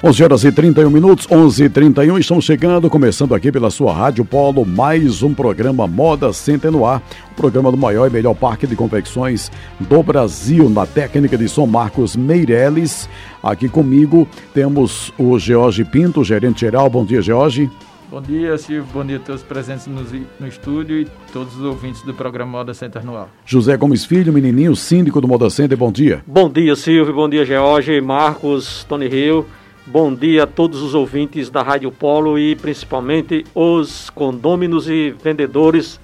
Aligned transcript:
11 0.00 0.22
horas 0.22 0.44
e 0.44 0.52
31 0.52 0.90
minutos, 0.90 1.26
11 1.28 1.64
e 1.64 1.68
31 1.68 2.18
estão 2.18 2.40
chegando, 2.40 2.88
começando 2.88 3.34
aqui 3.34 3.50
pela 3.50 3.68
sua 3.68 3.92
Rádio 3.92 4.24
Polo, 4.24 4.64
mais 4.64 5.24
um 5.24 5.34
programa 5.34 5.88
Moda 5.88 6.32
Center 6.32 6.70
no 6.70 6.86
ar, 6.86 7.02
o 7.32 7.34
programa 7.34 7.72
do 7.72 7.76
maior 7.76 8.06
e 8.06 8.10
melhor 8.10 8.32
parque 8.36 8.64
de 8.64 8.76
confecções 8.76 9.50
do 9.80 10.00
Brasil, 10.00 10.70
na 10.70 10.86
técnica 10.86 11.36
de 11.36 11.48
São 11.48 11.66
Marcos 11.66 12.14
Meireles. 12.14 13.08
Aqui 13.42 13.68
comigo 13.68 14.28
temos 14.54 15.12
o 15.18 15.36
George 15.36 15.84
Pinto, 15.84 16.22
gerente 16.22 16.60
geral. 16.60 16.88
Bom 16.88 17.04
dia, 17.04 17.20
George. 17.20 17.68
Bom 18.08 18.22
dia, 18.22 18.56
Silvio. 18.56 18.86
Bom 18.94 19.04
dia 19.04 19.16
a 19.16 19.20
todos 19.20 19.42
presentes 19.42 19.88
no, 19.88 20.00
no, 20.38 20.46
estúdio 20.46 21.00
e 21.00 21.08
todos 21.32 21.56
os 21.56 21.62
ouvintes 21.64 22.02
do 22.02 22.14
programa 22.14 22.58
Moda 22.58 22.72
Center 22.72 23.04
no 23.04 23.16
ar. 23.16 23.28
José 23.44 23.76
Gomes 23.76 24.04
Filho, 24.04 24.32
menininho, 24.32 24.76
síndico 24.76 25.20
do 25.20 25.26
Moda 25.26 25.50
Center, 25.50 25.76
bom 25.76 25.90
dia. 25.90 26.22
Bom 26.24 26.48
dia, 26.48 26.76
Silvio. 26.76 27.12
Bom 27.12 27.28
dia, 27.28 27.44
George, 27.44 28.00
Marcos, 28.00 28.84
Tony 28.88 29.08
Rio. 29.08 29.44
Bom 29.90 30.14
dia 30.14 30.42
a 30.42 30.46
todos 30.46 30.82
os 30.82 30.92
ouvintes 30.92 31.48
da 31.48 31.62
Rádio 31.62 31.90
Polo 31.90 32.38
e 32.38 32.54
principalmente 32.54 33.46
os 33.54 34.10
condôminos 34.10 34.86
e 34.86 35.14
vendedores 35.24 35.98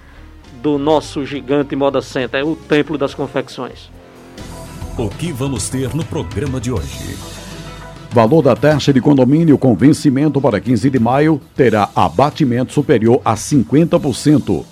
do 0.62 0.78
nosso 0.78 1.26
gigante 1.26 1.76
Moda 1.76 2.00
Center, 2.00 2.40
é 2.40 2.42
o 2.42 2.56
Templo 2.56 2.96
das 2.96 3.14
Confecções. 3.14 3.90
O 4.96 5.10
que 5.10 5.30
vamos 5.30 5.68
ter 5.68 5.94
no 5.94 6.02
programa 6.02 6.58
de 6.58 6.72
hoje? 6.72 7.14
Valor 8.10 8.40
da 8.40 8.56
taxa 8.56 8.90
de 8.90 9.02
condomínio 9.02 9.58
com 9.58 9.76
vencimento 9.76 10.40
para 10.40 10.58
15 10.58 10.88
de 10.88 10.98
maio 10.98 11.38
terá 11.54 11.90
abatimento 11.94 12.72
superior 12.72 13.20
a 13.22 13.34
50%. 13.34 14.64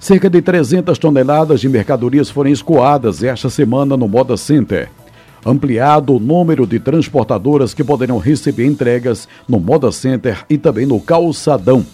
Cerca 0.00 0.30
de 0.30 0.40
300 0.40 0.98
toneladas 0.98 1.60
de 1.60 1.68
mercadorias 1.68 2.30
foram 2.30 2.48
escoadas 2.48 3.22
esta 3.22 3.50
semana 3.50 3.98
no 3.98 4.08
Moda 4.08 4.38
Center 4.38 4.88
ampliado 5.46 6.14
o 6.14 6.20
número 6.20 6.66
de 6.66 6.80
transportadoras 6.80 7.72
que 7.72 7.84
poderão 7.84 8.18
receber 8.18 8.66
entregas 8.66 9.28
no 9.48 9.60
Moda 9.60 9.92
Center 9.92 10.44
e 10.50 10.58
também 10.58 10.84
no 10.84 11.00
Calçadão. 11.00 11.86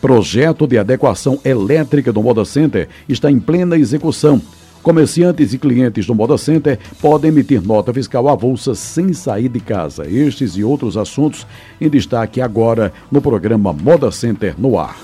Projeto 0.00 0.66
de 0.66 0.78
adequação 0.78 1.40
elétrica 1.44 2.12
do 2.12 2.22
Moda 2.22 2.44
Center 2.44 2.88
está 3.08 3.30
em 3.30 3.40
plena 3.40 3.76
execução. 3.76 4.40
Comerciantes 4.82 5.52
e 5.52 5.58
clientes 5.58 6.06
do 6.06 6.14
Moda 6.14 6.38
Center 6.38 6.78
podem 7.00 7.30
emitir 7.30 7.60
nota 7.60 7.92
fiscal 7.92 8.28
avulsa 8.28 8.74
sem 8.74 9.12
sair 9.12 9.48
de 9.48 9.58
casa. 9.58 10.06
Estes 10.08 10.56
e 10.56 10.62
outros 10.62 10.96
assuntos 10.96 11.46
em 11.80 11.88
destaque 11.88 12.40
agora 12.40 12.92
no 13.10 13.20
programa 13.20 13.72
Moda 13.72 14.12
Center 14.12 14.54
no 14.56 14.78
ar. 14.78 14.96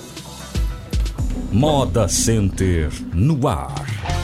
Moda 1.54 2.08
Center 2.08 2.88
no 3.14 3.46
ar. 3.46 3.72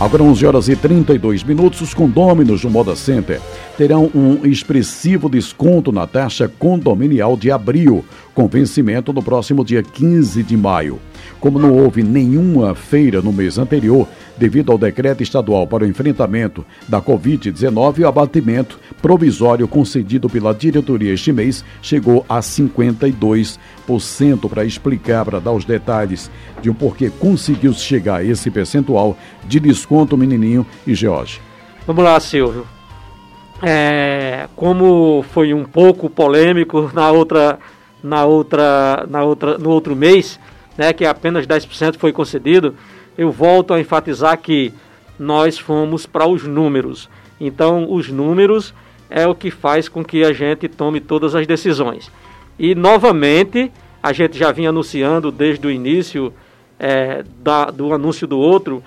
Agora 0.01 0.21
11 0.21 0.45
horas 0.47 0.69
e 0.69 0.75
32 0.75 1.45
minutos, 1.45 1.81
os 1.81 1.95
condôminos 1.95 2.63
do 2.63 2.69
Moda 2.69 2.97
Center 2.97 3.41
terão 3.79 4.11
um 4.13 4.45
expressivo 4.45 5.29
desconto 5.29 5.93
na 5.93 6.09
taxa 6.09 6.49
condominial 6.49 7.37
de 7.37 7.53
abril, 7.53 8.05
com 8.35 8.49
vencimento 8.49 9.13
no 9.13 9.23
próximo 9.23 9.65
dia 9.65 9.81
15 9.81 10.43
de 10.43 10.57
maio. 10.57 10.99
Como 11.39 11.57
não 11.57 11.73
houve 11.79 12.03
nenhuma 12.03 12.75
feira 12.75 13.23
no 13.23 13.33
mês 13.33 13.59
anterior, 13.59 14.09
devido 14.41 14.73
ao 14.73 14.79
decreto 14.79 15.23
estadual 15.23 15.67
para 15.67 15.85
o 15.85 15.87
enfrentamento 15.87 16.65
da 16.89 16.99
Covid-19, 17.03 18.01
o 18.01 18.09
abatimento 18.09 18.81
provisório 19.03 19.69
concedido 19.69 20.31
pela 20.31 20.55
diretoria 20.55 21.13
este 21.13 21.31
mês 21.31 21.63
chegou 21.83 22.25
a 22.27 22.41
52%. 22.41 23.59
Para 24.49 24.65
explicar, 24.65 25.27
para 25.27 25.41
dar 25.41 25.53
os 25.53 25.67
detalhes 25.67 26.31
de 26.63 26.71
um 26.71 26.75
porquê 26.75 27.11
conseguiu 27.11 27.75
chegar 27.75 28.17
a 28.17 28.25
esse 28.25 28.51
percentual 28.51 29.15
de 29.45 29.61
desconto, 29.61 30.17
Menininho 30.17 30.67
e 30.87 30.95
George. 30.95 31.39
Vamos 31.87 32.03
lá, 32.03 32.19
Silvio. 32.19 32.67
É, 33.63 34.49
como 34.57 35.23
foi 35.33 35.53
um 35.53 35.65
pouco 35.65 36.09
polêmico 36.09 36.91
na 36.97 37.11
outra, 37.11 37.59
na 38.03 38.25
outra, 38.25 39.07
na 39.11 39.23
outra, 39.23 39.59
no 39.59 39.69
outro 39.69 39.95
mês, 39.95 40.41
né, 40.79 40.95
que 40.95 41.05
apenas 41.05 41.47
10% 41.47 41.99
foi 41.99 42.11
concedido, 42.11 42.75
eu 43.21 43.31
volto 43.31 43.75
a 43.75 43.79
enfatizar 43.79 44.39
que 44.39 44.73
nós 45.19 45.59
fomos 45.59 46.07
para 46.07 46.27
os 46.27 46.45
números. 46.45 47.07
Então, 47.39 47.93
os 47.93 48.09
números 48.09 48.73
é 49.11 49.27
o 49.27 49.35
que 49.35 49.51
faz 49.51 49.91
com 49.91 50.03
que 50.03 50.25
a 50.25 50.33
gente 50.33 50.67
tome 50.69 51.03
todas 51.03 51.35
as 51.35 51.47
decisões. 51.47 52.11
E, 52.59 52.75
novamente, 52.75 53.71
a 54.03 54.15
gente 54.15 54.39
já 54.39 54.51
vinha 54.51 54.71
anunciando 54.71 55.31
desde 55.31 55.67
o 55.67 55.71
início 55.71 56.33
é, 56.79 57.23
da, 57.43 57.67
do 57.67 57.93
anúncio 57.93 58.27
do 58.27 58.39
outro, 58.39 58.83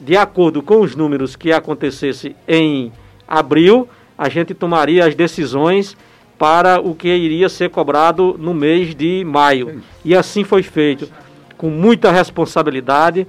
de 0.00 0.16
acordo 0.16 0.62
com 0.62 0.80
os 0.80 0.96
números 0.96 1.36
que 1.36 1.52
acontecesse 1.52 2.34
em 2.48 2.90
abril, 3.28 3.86
a 4.16 4.30
gente 4.30 4.54
tomaria 4.54 5.04
as 5.04 5.14
decisões 5.14 5.94
para 6.38 6.80
o 6.80 6.94
que 6.94 7.08
iria 7.08 7.50
ser 7.50 7.68
cobrado 7.68 8.34
no 8.38 8.54
mês 8.54 8.94
de 8.94 9.26
maio. 9.26 9.82
E 10.02 10.14
assim 10.14 10.42
foi 10.42 10.62
feito, 10.62 11.06
com 11.58 11.68
muita 11.68 12.10
responsabilidade. 12.10 13.26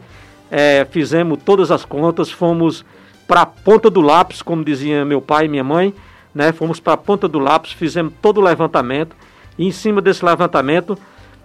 É, 0.51 0.85
fizemos 0.89 1.39
todas 1.43 1.71
as 1.71 1.85
contas, 1.85 2.31
fomos 2.31 2.83
para 3.27 3.41
a 3.41 3.45
ponta 3.45 3.89
do 3.89 4.01
lápis, 4.01 4.41
como 4.41 4.63
dizia 4.63 5.05
meu 5.05 5.21
pai 5.21 5.45
e 5.45 5.47
minha 5.47 5.63
mãe, 5.63 5.93
né? 6.33 6.51
Fomos 6.51 6.79
para 6.79 6.93
a 6.93 6.97
ponta 6.97 7.27
do 7.27 7.37
lápis, 7.37 7.71
fizemos 7.73 8.13
todo 8.21 8.39
o 8.39 8.43
levantamento. 8.43 9.15
E 9.57 9.67
em 9.67 9.71
cima 9.71 10.01
desse 10.01 10.25
levantamento, 10.25 10.97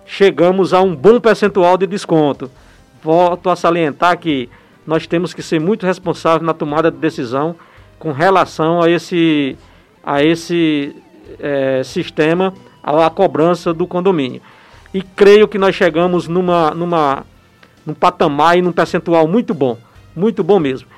chegamos 0.06 0.72
a 0.72 0.80
um 0.80 0.94
bom 0.94 1.20
percentual 1.20 1.76
de 1.76 1.86
desconto. 1.86 2.50
Volto 3.02 3.50
a 3.50 3.56
salientar 3.56 4.18
que 4.18 4.48
nós 4.86 5.06
temos 5.06 5.34
que 5.34 5.42
ser 5.42 5.60
muito 5.60 5.84
responsáveis 5.84 6.42
na 6.42 6.54
tomada 6.54 6.90
de 6.90 6.96
decisão 6.96 7.56
com 7.98 8.12
relação 8.12 8.82
a 8.82 8.88
esse, 8.88 9.56
a 10.02 10.22
esse 10.22 10.94
é, 11.38 11.82
sistema, 11.84 12.52
a, 12.82 13.06
a 13.06 13.10
cobrança 13.10 13.72
do 13.72 13.86
condomínio. 13.86 14.40
E 14.92 15.02
creio 15.02 15.48
que 15.48 15.58
nós 15.58 15.74
chegamos 15.74 16.28
numa, 16.28 16.70
numa, 16.70 17.24
num 17.86 17.94
patamar 17.94 18.56
e 18.58 18.62
num 18.62 18.72
percentual 18.72 19.26
muito 19.26 19.54
bom, 19.54 19.78
muito 20.14 20.42
bom 20.42 20.58
mesmo. 20.58 20.88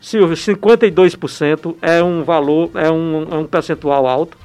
Silvio, 0.00 0.36
52% 0.36 1.76
é 1.80 2.02
um 2.02 2.24
valor, 2.24 2.70
é 2.74 2.90
um, 2.90 3.28
é 3.30 3.36
um 3.36 3.46
percentual 3.46 4.06
alto. 4.06 4.36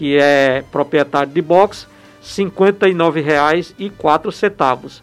que 0.00 0.16
é 0.16 0.64
proprietário 0.72 1.30
de 1.30 1.42
box, 1.42 1.86
R$ 2.22 2.24
59,04. 2.44 5.02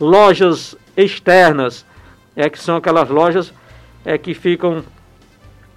Lojas 0.00 0.74
externas, 0.96 1.84
é 2.38 2.48
que 2.48 2.58
são 2.58 2.76
aquelas 2.76 3.08
lojas 3.08 3.52
é, 4.04 4.16
que 4.16 4.32
ficam 4.32 4.84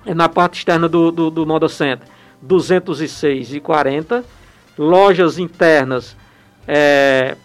na 0.06 0.30
parte 0.30 0.60
externa 0.60 0.88
do, 0.88 1.12
do, 1.12 1.32
do 1.32 1.46
Moda 1.46 1.68
Center, 1.68 2.08
206,40. 2.46 4.24
Lojas 4.78 5.38
internas, 5.38 6.16
é, 6.68 7.36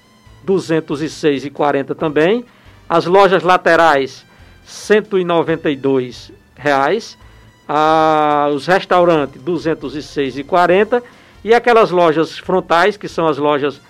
206,40 0.46 1.94
também. 1.94 2.44
As 2.88 3.06
lojas 3.06 3.42
laterais, 3.42 4.24
192 4.64 6.30
reais. 6.54 7.18
Ah, 7.66 8.48
os 8.54 8.66
restaurantes, 8.66 9.42
206,40 9.42 11.02
e 11.42 11.54
aquelas 11.54 11.90
lojas 11.90 12.38
frontais, 12.38 12.96
que 12.96 13.08
são 13.08 13.26
as 13.26 13.38
lojas 13.38 13.80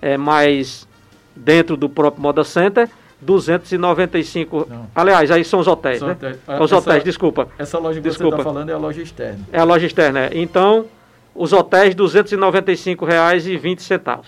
é, 0.00 0.16
mais 0.16 0.88
dentro 1.36 1.76
do 1.76 1.88
próprio 1.88 2.22
Moda 2.22 2.42
Center, 2.42 2.88
295. 3.20 4.66
Não. 4.68 4.86
Aliás, 4.94 5.30
aí 5.30 5.44
são 5.44 5.60
os 5.60 5.66
hotéis, 5.66 5.98
são 5.98 6.08
né? 6.08 6.14
Hotéis. 6.14 6.38
Os 6.46 6.72
essa, 6.72 6.76
hotéis, 6.76 7.04
desculpa. 7.04 7.48
Essa 7.58 7.78
loja 7.78 8.00
que 8.00 8.08
desculpa. 8.08 8.36
você 8.36 8.40
está 8.40 8.52
falando 8.52 8.70
é 8.70 8.72
a 8.72 8.78
loja 8.78 9.02
externa. 9.02 9.40
É 9.52 9.60
a 9.60 9.64
loja 9.64 9.86
externa, 9.86 10.20
é. 10.20 10.30
Então, 10.32 10.86
os 11.34 11.52
hotéis, 11.52 11.94
R$ 11.94 12.02
295,20. 12.02 14.20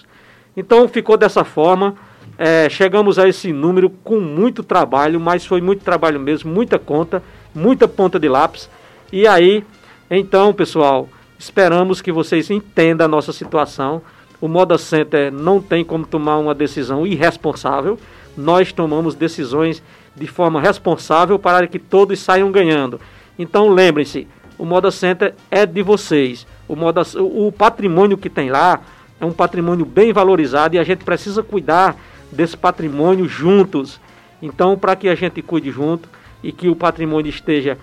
Então, 0.57 0.89
ficou 0.89 1.17
dessa 1.17 1.45
forma. 1.45 1.95
É, 2.39 2.69
chegamos 2.69 3.19
a 3.19 3.29
esse 3.29 3.53
número 3.53 3.91
com 3.91 4.19
muito 4.19 4.63
trabalho, 4.63 5.21
mas 5.21 5.45
foi 5.45 5.61
muito 5.61 5.85
trabalho 5.85 6.19
mesmo, 6.19 6.53
muita 6.53 6.79
conta, 6.79 7.23
muita 7.55 7.87
ponta 7.87 8.19
de 8.19 8.29
lápis. 8.29 8.69
E 9.13 9.27
aí, 9.27 9.65
então, 10.11 10.53
pessoal, 10.53 11.09
esperamos 11.39 12.01
que 12.01 12.11
vocês 12.11 12.51
entendam 12.51 13.05
a 13.05 13.09
nossa 13.09 13.33
situação. 13.33 14.03
O 14.41 14.49
Moda 14.49 14.77
Center 14.77 15.31
não 15.31 15.61
tem 15.61 15.85
como 15.85 16.07
tomar 16.07 16.39
uma 16.39 16.55
decisão 16.55 17.07
irresponsável. 17.07 17.99
Nós 18.37 18.73
tomamos 18.73 19.15
decisões 19.15 19.83
de 20.15 20.27
forma 20.27 20.61
responsável 20.61 21.39
para 21.39 21.67
que 21.67 21.79
todos 21.79 22.19
saiam 22.21 22.51
ganhando. 22.51 23.01
Então 23.39 23.69
lembrem-se, 23.69 24.27
o 24.59 24.65
Moda 24.65 24.91
Center 24.91 25.35
é 25.51 25.67
de 25.67 25.83
vocês. 25.83 26.47
O, 26.69 26.77
moda, 26.77 27.03
o 27.19 27.51
patrimônio 27.51 28.17
que 28.17 28.31
tem 28.31 28.51
lá 28.51 28.81
é 29.21 29.25
um 29.25 29.33
patrimônio 29.33 29.85
bem 29.85 30.13
valorizado 30.13 30.75
e 30.75 30.79
a 30.79 30.85
gente 30.85 31.05
precisa 31.05 31.43
cuidar 31.43 31.97
desse 32.31 32.57
patrimônio 32.57 33.29
juntos. 33.29 34.01
Então, 34.41 34.77
para 34.77 34.97
que 34.97 35.09
a 35.09 35.15
gente 35.15 35.43
cuide 35.43 35.71
junto 35.71 36.09
e 36.43 36.51
que 36.51 36.69
o 36.69 36.77
patrimônio 36.77 37.31
esteja 37.31 37.79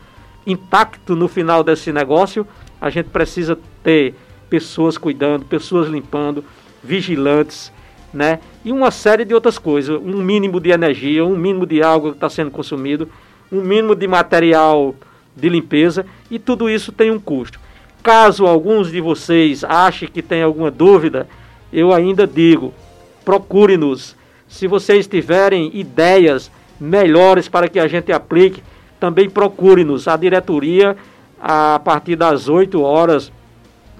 intacto 0.46 1.16
no 1.16 1.28
final 1.28 1.64
desse 1.64 1.92
negócio, 1.92 2.46
a 2.82 2.90
gente 2.90 3.10
precisa 3.10 3.58
ter 3.84 4.16
pessoas 4.50 4.98
cuidando, 4.98 5.46
pessoas 5.46 5.88
limpando, 5.88 6.44
vigilantes, 6.84 7.72
né? 8.14 8.40
E 8.64 8.72
uma 8.72 8.92
série 8.92 9.26
de 9.26 9.34
outras 9.34 9.58
coisas, 9.58 10.00
um 10.02 10.22
mínimo 10.22 10.60
de 10.60 10.72
energia, 10.72 11.26
um 11.26 11.38
mínimo 11.38 11.66
de 11.66 11.82
água 11.82 12.12
que 12.12 12.18
está 12.18 12.30
sendo 12.30 12.52
consumido, 12.52 13.10
um 13.52 13.62
mínimo 13.62 13.96
de 13.96 14.08
material 14.08 14.96
de 15.36 15.50
limpeza 15.50 16.06
e 16.30 16.38
tudo 16.38 16.70
isso 16.70 16.92
tem 16.92 17.12
um 17.12 17.20
custo. 17.20 17.60
Caso 18.02 18.46
alguns 18.46 18.92
de 18.92 19.02
vocês 19.02 19.64
achem 19.64 20.08
que 20.08 20.22
tem 20.22 20.42
alguma 20.42 20.72
dúvida, 20.72 21.28
eu 21.72 21.94
ainda 21.94 22.26
digo, 22.26 22.74
procure-nos. 23.24 24.16
Se 24.48 24.68
vocês 24.68 25.06
tiverem 25.06 25.70
ideias 25.74 26.52
melhores 26.80 27.48
para 27.48 27.68
que 27.68 27.80
a 27.80 27.88
gente 27.88 28.12
aplique, 28.12 28.64
também 29.00 29.30
procure-nos. 29.30 30.08
A 30.08 30.16
diretoria, 30.16 30.98
a 31.40 31.80
partir 31.84 32.16
das 32.16 32.48
8 32.48 32.82
horas 32.82 33.32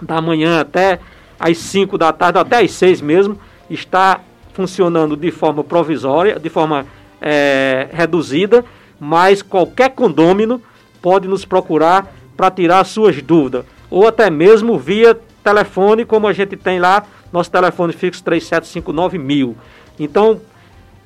da 0.02 0.22
manhã 0.22 0.62
até 0.62 1.00
às 1.40 1.58
5 1.58 1.98
da 1.98 2.12
tarde, 2.12 2.40
até 2.40 2.62
às 2.62 2.72
6 2.72 3.02
mesmo, 3.02 3.38
está 3.70 4.22
funcionando 4.54 5.16
de 5.16 5.32
forma 5.32 5.64
provisória, 5.64 6.40
de 6.40 6.50
forma 6.50 6.86
é, 7.22 7.88
reduzida, 7.92 8.66
mas 9.00 9.42
qualquer 9.42 9.92
condômino 9.92 10.62
pode 11.02 11.28
nos 11.28 11.46
procurar 11.46 12.14
para 12.36 12.52
tirar 12.52 12.84
suas 12.86 13.22
dúvidas, 13.22 13.66
ou 13.90 14.08
até 14.08 14.30
mesmo 14.30 14.78
via 14.78 15.18
telefone, 15.44 16.06
como 16.06 16.28
a 16.28 16.34
gente 16.34 16.56
tem 16.56 16.80
lá, 16.80 17.06
nosso 17.32 17.52
telefone 17.52 17.94
fixo 17.94 18.24
3759 18.24 19.18
mil. 19.18 19.56
Então, 20.00 20.42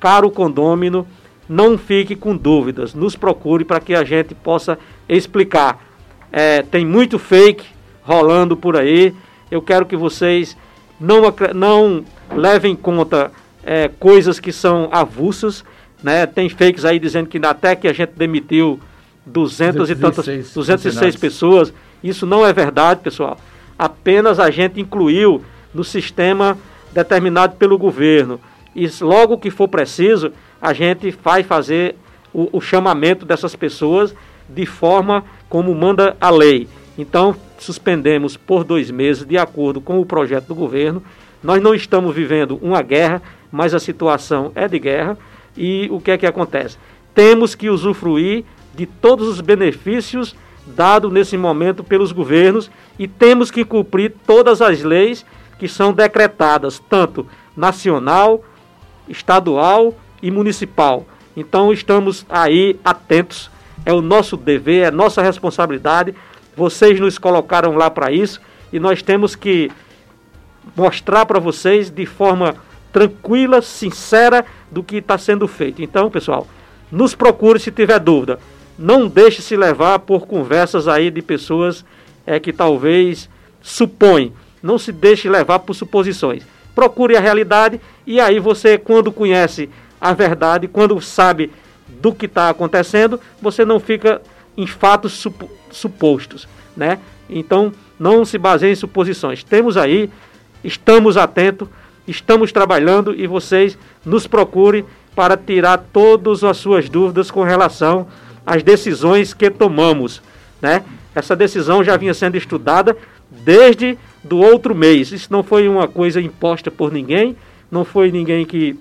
caro 0.00 0.30
condômino, 0.30 1.06
não 1.48 1.76
fique 1.76 2.16
com 2.16 2.36
dúvidas, 2.36 2.94
nos 2.94 3.16
procure 3.16 3.64
para 3.64 3.80
que 3.80 3.94
a 3.94 4.04
gente 4.04 4.34
possa 4.34 4.78
explicar. 5.08 5.84
É, 6.32 6.62
tem 6.62 6.84
muito 6.84 7.18
fake 7.18 7.66
rolando 8.02 8.56
por 8.56 8.76
aí. 8.76 9.14
Eu 9.50 9.62
quero 9.62 9.86
que 9.86 9.96
vocês 9.96 10.56
não, 10.98 11.22
não 11.54 12.04
levem 12.34 12.72
em 12.72 12.76
conta 12.76 13.30
é, 13.64 13.88
coisas 13.88 14.38
que 14.38 14.52
são 14.52 14.88
avulsas. 14.92 15.64
Né? 16.02 16.26
Tem 16.26 16.48
fakes 16.48 16.84
aí 16.84 16.98
dizendo 16.98 17.28
que 17.28 17.38
até 17.44 17.74
que 17.74 17.88
a 17.88 17.92
gente 17.92 18.12
demitiu 18.16 18.78
200 19.26 19.90
e 19.90 19.96
tantas, 19.96 20.26
206 20.26 21.16
pessoas. 21.16 21.72
Isso 22.02 22.26
não 22.26 22.44
é 22.44 22.52
verdade, 22.52 23.00
pessoal. 23.00 23.38
Apenas 23.78 24.38
a 24.38 24.50
gente 24.50 24.80
incluiu 24.80 25.42
no 25.72 25.82
sistema 25.82 26.56
determinado 26.92 27.56
pelo 27.56 27.78
governo. 27.78 28.38
E 28.74 28.88
logo 29.00 29.38
que 29.38 29.50
for 29.50 29.68
preciso, 29.68 30.32
a 30.60 30.72
gente 30.72 31.10
vai 31.22 31.42
fazer 31.42 31.96
o, 32.32 32.58
o 32.58 32.60
chamamento 32.60 33.24
dessas 33.24 33.56
pessoas 33.56 34.14
de 34.48 34.66
forma 34.66 35.24
como 35.48 35.74
manda 35.74 36.16
a 36.20 36.30
lei. 36.30 36.68
Então, 36.98 37.34
suspendemos 37.58 38.36
por 38.36 38.64
dois 38.64 38.90
meses, 38.90 39.24
de 39.24 39.36
acordo 39.36 39.80
com 39.80 40.00
o 40.00 40.06
projeto 40.06 40.48
do 40.48 40.54
governo. 40.54 41.02
Nós 41.44 41.62
não 41.62 41.74
estamos 41.74 42.14
vivendo 42.14 42.58
uma 42.60 42.82
guerra, 42.82 43.22
mas 43.52 43.74
a 43.74 43.78
situação 43.78 44.50
é 44.54 44.66
de 44.66 44.78
guerra. 44.78 45.16
E 45.56 45.88
o 45.92 46.00
que 46.00 46.10
é 46.10 46.18
que 46.18 46.26
acontece? 46.26 46.76
Temos 47.14 47.54
que 47.54 47.70
usufruir 47.70 48.44
de 48.74 48.86
todos 48.86 49.28
os 49.28 49.40
benefícios 49.40 50.34
dados 50.66 51.12
nesse 51.12 51.36
momento 51.36 51.84
pelos 51.84 52.10
governos 52.10 52.70
e 52.98 53.06
temos 53.06 53.50
que 53.50 53.64
cumprir 53.64 54.14
todas 54.26 54.60
as 54.60 54.82
leis 54.82 55.24
que 55.58 55.68
são 55.68 55.92
decretadas, 55.92 56.82
tanto 56.88 57.26
nacional, 57.56 58.42
estadual 59.08 59.94
e 60.20 60.30
municipal. 60.30 61.06
Então 61.36 61.72
estamos 61.72 62.26
aí 62.28 62.80
atentos, 62.84 63.50
é 63.84 63.92
o 63.92 64.00
nosso 64.00 64.36
dever, 64.36 64.86
é 64.86 64.90
nossa 64.90 65.22
responsabilidade 65.22 66.14
vocês 66.56 67.00
nos 67.00 67.18
colocaram 67.18 67.74
lá 67.76 67.90
para 67.90 68.12
isso 68.12 68.40
e 68.72 68.78
nós 68.78 69.02
temos 69.02 69.34
que 69.34 69.70
mostrar 70.76 71.26
para 71.26 71.38
vocês 71.38 71.90
de 71.90 72.06
forma 72.06 72.54
tranquila, 72.92 73.60
sincera 73.60 74.44
do 74.70 74.82
que 74.82 74.96
está 74.96 75.18
sendo 75.18 75.48
feito. 75.48 75.82
Então, 75.82 76.10
pessoal, 76.10 76.46
nos 76.90 77.14
procure 77.14 77.58
se 77.58 77.70
tiver 77.70 77.98
dúvida. 77.98 78.38
Não 78.78 79.08
deixe 79.08 79.42
se 79.42 79.56
levar 79.56 79.98
por 80.00 80.26
conversas 80.26 80.86
aí 80.86 81.10
de 81.10 81.22
pessoas 81.22 81.84
é, 82.26 82.38
que 82.38 82.52
talvez 82.52 83.28
supõem. 83.60 84.32
Não 84.62 84.78
se 84.78 84.92
deixe 84.92 85.28
levar 85.28 85.60
por 85.60 85.74
suposições. 85.74 86.44
Procure 86.74 87.16
a 87.16 87.20
realidade 87.20 87.80
e 88.06 88.20
aí 88.20 88.38
você, 88.38 88.78
quando 88.78 89.12
conhece 89.12 89.68
a 90.00 90.12
verdade, 90.12 90.68
quando 90.68 91.00
sabe 91.00 91.50
do 91.88 92.12
que 92.12 92.26
está 92.26 92.50
acontecendo, 92.50 93.20
você 93.40 93.64
não 93.64 93.80
fica 93.80 94.20
em 94.56 94.66
fatos 94.66 95.12
sup 95.12 95.44
supostos, 95.70 96.46
né? 96.76 97.00
Então, 97.28 97.72
não 97.98 98.24
se 98.24 98.38
baseie 98.38 98.72
em 98.72 98.76
suposições. 98.76 99.42
Temos 99.42 99.76
aí, 99.76 100.10
estamos 100.64 101.16
atentos, 101.16 101.68
estamos 102.08 102.50
trabalhando 102.50 103.14
e 103.14 103.26
vocês 103.26 103.78
nos 104.04 104.26
procurem 104.26 104.84
para 105.14 105.36
tirar 105.36 105.78
todas 105.92 106.42
as 106.42 106.56
suas 106.56 106.88
dúvidas 106.88 107.30
com 107.30 107.42
relação 107.42 108.06
às 108.44 108.62
decisões 108.62 109.32
que 109.32 109.50
tomamos, 109.50 110.20
né? 110.60 110.82
Essa 111.14 111.36
decisão 111.36 111.84
já 111.84 111.96
vinha 111.96 112.12
sendo 112.12 112.36
estudada 112.36 112.96
desde 113.30 113.96
do 114.22 114.38
outro 114.38 114.74
mês. 114.74 115.12
Isso 115.12 115.32
não 115.32 115.42
foi 115.42 115.68
uma 115.68 115.86
coisa 115.86 116.20
imposta 116.20 116.70
por 116.70 116.90
ninguém, 116.90 117.36
não 117.70 117.84
foi 117.84 118.10
ninguém 118.10 118.44
que 118.44 118.76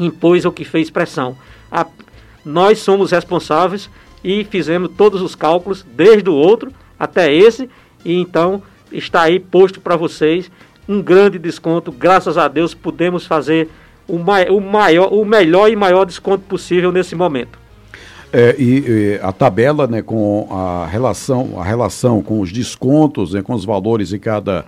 impôs 0.00 0.44
ou 0.44 0.52
que 0.52 0.64
fez 0.64 0.88
pressão. 0.88 1.36
A, 1.70 1.86
nós 2.44 2.78
somos 2.78 3.10
responsáveis 3.10 3.90
e 4.22 4.44
fizemos 4.44 4.90
todos 4.96 5.20
os 5.20 5.34
cálculos, 5.34 5.84
desde 5.94 6.30
o 6.30 6.34
outro 6.34 6.72
até 6.98 7.32
esse, 7.32 7.68
e 8.04 8.14
então 8.14 8.62
está 8.90 9.22
aí 9.22 9.38
posto 9.38 9.80
para 9.80 9.96
vocês 9.96 10.50
um 10.88 11.02
grande 11.02 11.38
desconto. 11.38 11.90
Graças 11.92 12.36
a 12.36 12.48
Deus 12.48 12.74
pudemos 12.74 13.26
fazer 13.26 13.68
o, 14.06 14.18
mai 14.18 14.48
o, 14.48 14.60
maior, 14.60 15.12
o 15.12 15.24
melhor 15.24 15.70
e 15.70 15.76
maior 15.76 16.04
desconto 16.04 16.44
possível 16.44 16.92
nesse 16.92 17.14
momento. 17.14 17.58
É, 18.32 18.56
e, 18.58 18.78
e, 18.80 19.20
a 19.22 19.32
tabela 19.32 19.86
né, 19.86 20.02
com 20.02 20.48
a 20.50 20.86
relação, 20.86 21.60
a 21.60 21.64
relação 21.64 22.20
com 22.20 22.40
os 22.40 22.50
descontos, 22.50 23.32
né, 23.32 23.42
com 23.42 23.54
os 23.54 23.64
valores 23.64 24.08
de 24.08 24.18
cada, 24.18 24.64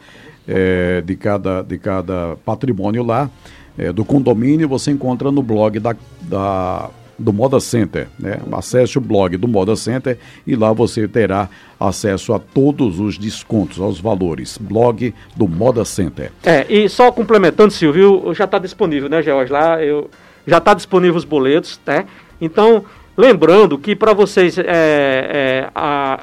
é, 0.46 1.00
de 1.00 1.16
cada, 1.16 1.62
de 1.62 1.76
cada 1.76 2.36
patrimônio 2.44 3.02
lá, 3.02 3.28
é, 3.76 3.92
do 3.92 4.04
condomínio, 4.04 4.68
você 4.68 4.92
encontra 4.92 5.32
no 5.32 5.42
blog 5.42 5.80
da, 5.80 5.96
da 6.22 6.90
do 7.18 7.32
Moda 7.32 7.60
Center. 7.60 8.08
Né? 8.18 8.38
Acesse 8.52 8.98
o 8.98 9.00
blog 9.00 9.36
do 9.36 9.48
Moda 9.48 9.76
Center 9.76 10.18
e 10.46 10.54
lá 10.54 10.72
você 10.72 11.08
terá 11.08 11.48
acesso 11.78 12.32
a 12.32 12.38
todos 12.38 13.00
os 13.00 13.18
descontos, 13.18 13.80
aos 13.80 14.00
valores. 14.00 14.58
Blog 14.58 15.14
do 15.36 15.48
Moda 15.48 15.84
Center. 15.84 16.32
É, 16.44 16.66
e 16.68 16.88
só 16.88 17.10
complementando, 17.10 17.72
Silvio, 17.72 18.32
já 18.34 18.44
está 18.44 18.58
disponível, 18.58 19.08
né, 19.08 19.22
George? 19.22 19.52
Lá 19.52 19.82
eu, 19.82 20.10
já 20.46 20.58
está 20.58 20.74
disponível 20.74 21.16
os 21.16 21.24
boletos, 21.24 21.80
né? 21.86 22.06
Então, 22.40 22.84
Lembrando 23.16 23.78
que 23.78 23.96
para 23.96 24.12
vocês 24.12 24.58
é, 24.58 24.64
é, 24.66 25.70
a, 25.74 26.20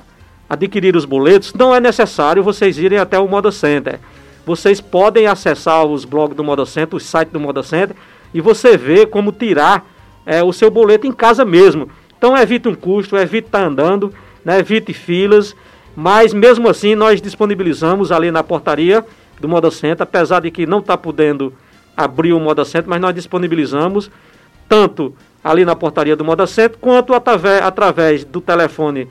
adquirir 0.47 0.95
os 0.95 1.05
boletos, 1.05 1.51
não 1.53 1.73
é 1.73 1.79
necessário 1.79 2.43
vocês 2.43 2.77
irem 2.77 2.99
até 2.99 3.17
o 3.17 3.27
Moda 3.27 3.51
Center. 3.51 3.99
Vocês 4.45 4.79
podem 4.79 5.25
acessar 5.25 5.83
os 5.85 6.05
blogs 6.05 6.37
do 6.37 6.43
Moda 6.43 6.65
Center, 6.65 6.95
o 6.95 6.99
site 6.99 7.29
do 7.29 7.39
Moda 7.39 7.63
Center, 7.63 7.95
e 8.31 8.39
você 8.39 8.77
vê 8.77 9.07
como 9.07 9.31
tirar 9.31 9.89
é, 10.25 10.43
o 10.43 10.53
seu 10.53 10.69
boleto 10.69 11.07
em 11.07 11.11
casa 11.11 11.43
mesmo. 11.45 11.89
Então 12.17 12.37
evite 12.37 12.67
um 12.67 12.75
custo, 12.75 13.17
evite 13.17 13.47
estar 13.47 13.59
tá 13.59 13.65
andando, 13.65 14.13
né, 14.43 14.59
evite 14.59 14.93
filas, 14.93 15.55
mas 15.95 16.33
mesmo 16.33 16.69
assim 16.69 16.95
nós 16.95 17.21
disponibilizamos 17.21 18.11
ali 18.11 18.31
na 18.31 18.43
portaria 18.43 19.05
do 19.39 19.49
Moda 19.49 19.69
Center, 19.69 20.03
apesar 20.03 20.41
de 20.41 20.51
que 20.51 20.65
não 20.65 20.79
está 20.79 20.97
podendo 20.97 21.53
abrir 21.95 22.33
o 22.33 22.39
Moda 22.39 22.65
Center, 22.65 22.89
mas 22.89 23.01
nós 23.01 23.13
disponibilizamos 23.13 24.09
tanto 24.67 25.13
ali 25.43 25.65
na 25.65 25.75
portaria 25.75 26.15
do 26.15 26.23
Moda 26.23 26.47
Center, 26.47 26.77
quanto 26.79 27.13
através, 27.13 27.61
através 27.61 28.23
do 28.23 28.39
telefone 28.39 29.07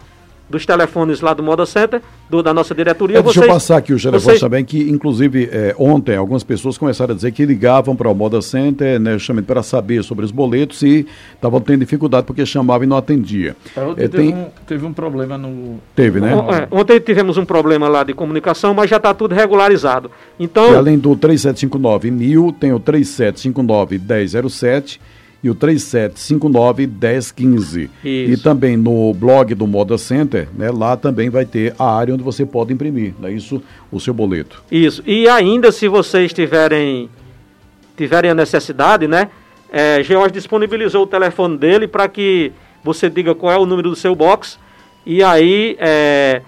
dos 0.52 0.66
telefones 0.66 1.22
lá 1.22 1.32
do 1.32 1.42
Moda 1.42 1.64
Center, 1.64 2.02
do, 2.28 2.42
da 2.42 2.52
nossa 2.52 2.74
diretoria. 2.74 3.18
É, 3.18 3.22
deixa 3.22 3.40
vocês, 3.40 3.48
eu 3.48 3.54
passar 3.54 3.76
aqui 3.78 3.94
o 3.94 3.96
telefone 3.96 4.22
vocês... 4.22 4.40
também, 4.40 4.64
que 4.64 4.90
inclusive 4.90 5.48
é, 5.50 5.74
ontem 5.78 6.14
algumas 6.14 6.44
pessoas 6.44 6.76
começaram 6.76 7.12
a 7.12 7.16
dizer 7.16 7.32
que 7.32 7.44
ligavam 7.46 7.96
para 7.96 8.08
o 8.10 8.14
Moda 8.14 8.42
Center, 8.42 9.00
né, 9.00 9.14
justamente 9.14 9.46
para 9.46 9.62
saber 9.62 10.04
sobre 10.04 10.26
os 10.26 10.30
boletos 10.30 10.82
e 10.82 11.06
estavam 11.34 11.58
tendo 11.60 11.80
dificuldade 11.80 12.26
porque 12.26 12.44
chamavam 12.44 12.84
e 12.84 12.86
não 12.86 12.98
atendia. 12.98 13.56
É, 13.74 13.94
teve, 13.94 14.08
tem... 14.08 14.34
um, 14.34 14.46
teve 14.66 14.86
um 14.86 14.92
problema 14.92 15.38
no... 15.38 15.80
Teve, 15.96 16.20
né? 16.20 16.32
É, 16.32 16.68
ontem 16.70 17.00
tivemos 17.00 17.38
um 17.38 17.46
problema 17.46 17.88
lá 17.88 18.04
de 18.04 18.12
comunicação, 18.12 18.74
mas 18.74 18.90
já 18.90 18.98
está 18.98 19.14
tudo 19.14 19.34
regularizado. 19.34 20.10
Então... 20.38 20.70
E 20.70 20.76
além 20.76 20.98
do 20.98 21.16
3759 21.16 22.10
mil, 22.10 22.52
tem 22.52 22.74
o 22.74 22.78
3759 22.78 23.98
1007 23.98 25.00
e 25.42 25.50
o 25.50 25.54
3759-1015. 25.54 27.90
E 28.04 28.36
também 28.36 28.76
no 28.76 29.12
blog 29.12 29.54
do 29.54 29.66
Moda 29.66 29.98
Center, 29.98 30.48
né, 30.56 30.70
lá 30.70 30.96
também 30.96 31.28
vai 31.28 31.44
ter 31.44 31.74
a 31.78 31.96
área 31.96 32.14
onde 32.14 32.22
você 32.22 32.46
pode 32.46 32.72
imprimir, 32.72 33.12
né, 33.18 33.32
isso, 33.32 33.60
o 33.90 33.98
seu 33.98 34.14
boleto. 34.14 34.62
Isso. 34.70 35.02
E 35.04 35.28
ainda 35.28 35.72
se 35.72 35.88
vocês 35.88 36.32
tiverem, 36.32 37.10
tiverem 37.96 38.30
a 38.30 38.34
necessidade, 38.34 39.08
né, 39.08 39.28
é, 39.70 40.00
George 40.02 40.32
disponibilizou 40.34 41.04
o 41.04 41.06
telefone 41.06 41.56
dele 41.56 41.88
para 41.88 42.06
que 42.06 42.52
você 42.84 43.08
diga 43.10 43.34
qual 43.34 43.52
é 43.52 43.56
o 43.56 43.66
número 43.66 43.90
do 43.90 43.96
seu 43.96 44.14
box 44.14 44.56
e 45.04 45.24
aí 45.24 45.76
é, 45.80 46.42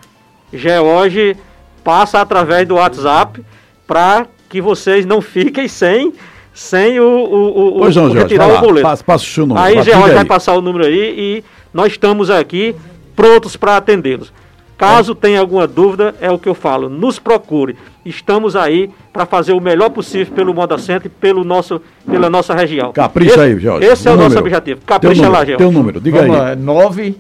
George 0.53 1.37
passa 1.83 2.21
através 2.21 2.69
do 2.69 2.75
WhatsApp 2.75 3.43
para 3.87 4.27
que 4.49 4.61
vocês 4.61 5.07
não 5.07 5.21
fiquem 5.23 5.67
sem 5.67 6.13
sem 6.55 7.01
o, 7.01 7.05
o, 7.05 7.77
o, 7.77 7.79
pois 7.81 7.97
não, 7.97 8.05
o 8.05 8.13
retirar 8.13 8.49
o 8.49 8.61
boleto. 8.61 8.87
Passa, 8.87 9.03
passa 9.03 9.25
o 9.25 9.27
seu 9.27 9.45
número. 9.45 9.67
Aí 9.67 9.83
George 9.83 10.15
vai 10.15 10.25
passar 10.25 10.55
o 10.55 10.61
número 10.61 10.87
aí 10.87 11.13
e 11.19 11.43
nós 11.73 11.91
estamos 11.93 12.31
aqui 12.31 12.77
prontos 13.17 13.57
para 13.57 13.77
atendê-los. 13.77 14.33
Caso 14.79 15.13
é. 15.13 15.15
tenha 15.15 15.41
alguma 15.41 15.67
dúvida, 15.67 16.15
é 16.21 16.31
o 16.31 16.39
que 16.39 16.49
eu 16.49 16.55
falo, 16.55 16.89
nos 16.89 17.19
procure. 17.19 17.77
Estamos 18.05 18.55
aí 18.55 18.89
para 19.13 19.27
fazer 19.27 19.53
o 19.53 19.61
melhor 19.61 19.91
possível 19.91 20.33
pelo 20.35 20.55
Moda 20.55 20.79
Center 20.79 21.07
e 21.07 21.09
pelo 21.09 21.43
nosso, 21.45 21.81
pela 22.09 22.31
nossa 22.31 22.55
região. 22.55 22.93
Capricha 22.93 23.33
esse, 23.33 23.41
aí, 23.41 23.59
Jorge. 23.59 23.87
Esse 23.87 24.09
é 24.09 24.13
o, 24.13 24.15
o 24.15 24.17
nosso 24.17 24.39
objetivo. 24.39 24.81
Capricha 24.87 25.29
lá, 25.29 25.45
George. 25.45 25.59
Teu 25.59 25.73
número, 25.73 26.01
diga 26.01 26.19
Vamos 26.19 26.37
aí. 26.37 26.43
Lá, 26.43 26.57
9... 26.57 27.17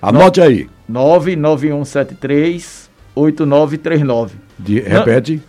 Anote 0.00 0.40
no, 0.40 0.46
aí. 0.46 0.68
99173 0.88 2.90
8939. 3.14 4.34
De, 4.58 4.80
repete. 4.80 5.40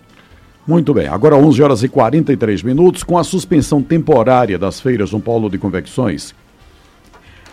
Muito 0.66 0.92
bem, 0.92 1.06
agora 1.06 1.36
11 1.36 1.62
horas 1.62 1.82
e 1.84 1.88
43 1.88 2.62
minutos, 2.62 3.04
com 3.04 3.16
a 3.16 3.22
suspensão 3.22 3.80
temporária 3.80 4.58
das 4.58 4.80
feiras 4.80 5.12
no 5.12 5.20
Polo 5.20 5.48
de 5.48 5.58
Convecções 5.58 6.34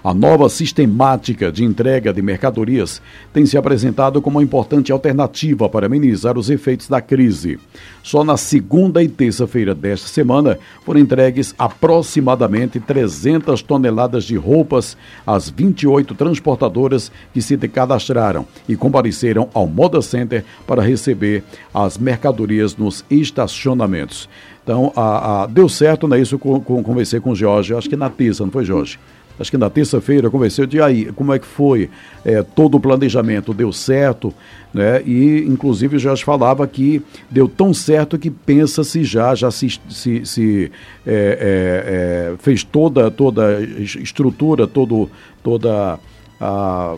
a 0.03 0.13
nova 0.13 0.49
sistemática 0.49 1.49
de 1.49 1.63
entrega 1.63 2.11
de 2.11 2.21
mercadorias 2.21 3.01
tem 3.31 3.45
se 3.45 3.57
apresentado 3.57 4.21
como 4.21 4.37
uma 4.37 4.43
importante 4.43 4.91
alternativa 4.91 5.69
para 5.69 5.85
amenizar 5.85 6.37
os 6.37 6.49
efeitos 6.49 6.89
da 6.89 6.99
crise. 6.99 7.57
Só 8.03 8.23
na 8.23 8.35
segunda 8.35 9.01
e 9.01 9.07
terça-feira 9.07 9.73
desta 9.73 10.09
semana 10.09 10.59
foram 10.83 10.99
entregues 10.99 11.55
aproximadamente 11.57 12.79
300 12.81 13.61
toneladas 13.61 14.25
de 14.25 14.35
roupas 14.35 14.97
às 15.25 15.49
28 15.49 16.13
transportadoras 16.15 17.09
que 17.33 17.41
se 17.41 17.57
cadastraram 17.69 18.45
e 18.67 18.75
compareceram 18.75 19.47
ao 19.53 19.67
Moda 19.67 20.01
Center 20.01 20.43
para 20.67 20.81
receber 20.81 21.43
as 21.73 21.97
mercadorias 21.97 22.75
nos 22.75 23.05
estacionamentos. 23.09 24.27
Então, 24.63 24.91
a, 24.95 25.43
a, 25.43 25.45
deu 25.45 25.67
certo, 25.67 26.07
né? 26.07 26.19
Isso 26.19 26.39
com, 26.39 26.61
conversei 26.61 27.19
com 27.19 27.31
o 27.31 27.35
Jorge, 27.35 27.73
acho 27.73 27.89
que 27.89 27.97
na 27.97 28.09
terça, 28.09 28.43
não 28.43 28.51
foi, 28.51 28.63
Jorge? 28.63 28.97
Acho 29.39 29.51
que 29.51 29.57
na 29.57 29.69
terça-feira, 29.69 30.29
conversei, 30.29 30.65
de 30.67 30.81
aí, 30.81 31.11
como 31.13 31.33
é 31.33 31.39
que 31.39 31.45
foi? 31.45 31.89
É, 32.23 32.43
todo 32.43 32.75
o 32.75 32.79
planejamento 32.79 33.53
deu 33.53 33.71
certo, 33.71 34.33
né? 34.73 35.01
E, 35.05 35.45
inclusive, 35.47 35.97
Jorge 35.99 36.23
falava 36.23 36.65
que 36.67 37.01
deu 37.29 37.47
tão 37.47 37.73
certo 37.73 38.17
que 38.17 38.29
pensa-se 38.29 39.03
já, 39.03 39.35
já 39.35 39.51
se, 39.51 39.79
se, 39.89 40.25
se 40.25 40.71
é, 41.05 42.31
é, 42.31 42.33
é 42.33 42.37
fez 42.37 42.63
toda, 42.63 43.09
toda 43.11 43.57
a 43.57 43.61
estrutura, 43.61 44.67
todo, 44.67 45.09
toda 45.43 45.99
a, 46.39 46.95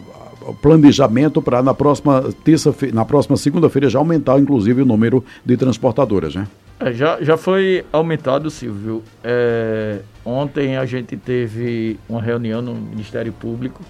planejamento 0.61 1.41
para 1.41 1.63
na 1.63 1.73
próxima 1.73 2.23
terça 2.43 2.73
na 2.93 3.05
próxima 3.05 3.37
segunda-feira 3.37 3.89
já 3.89 3.99
aumentar, 3.99 4.39
inclusive, 4.39 4.81
o 4.81 4.85
número 4.85 5.23
de 5.43 5.57
transportadoras, 5.57 6.35
né? 6.35 6.47
É, 6.79 6.91
já, 6.91 7.21
já 7.21 7.37
foi 7.37 7.85
aumentado, 7.91 8.49
Silvio. 8.49 9.01
É, 9.23 9.99
ontem 10.25 10.77
a 10.77 10.85
gente 10.85 11.15
teve 11.15 11.97
uma 12.07 12.21
reunião 12.21 12.61
no 12.61 12.75
Ministério 12.75 13.31
Público, 13.31 13.81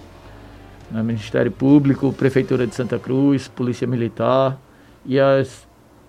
no 0.90 1.02
Ministério 1.02 1.50
Público, 1.50 2.12
Prefeitura 2.12 2.66
de 2.66 2.74
Santa 2.74 2.98
Cruz, 2.98 3.48
Polícia 3.48 3.86
Militar 3.86 4.58
e 5.04 5.18
as 5.18 5.66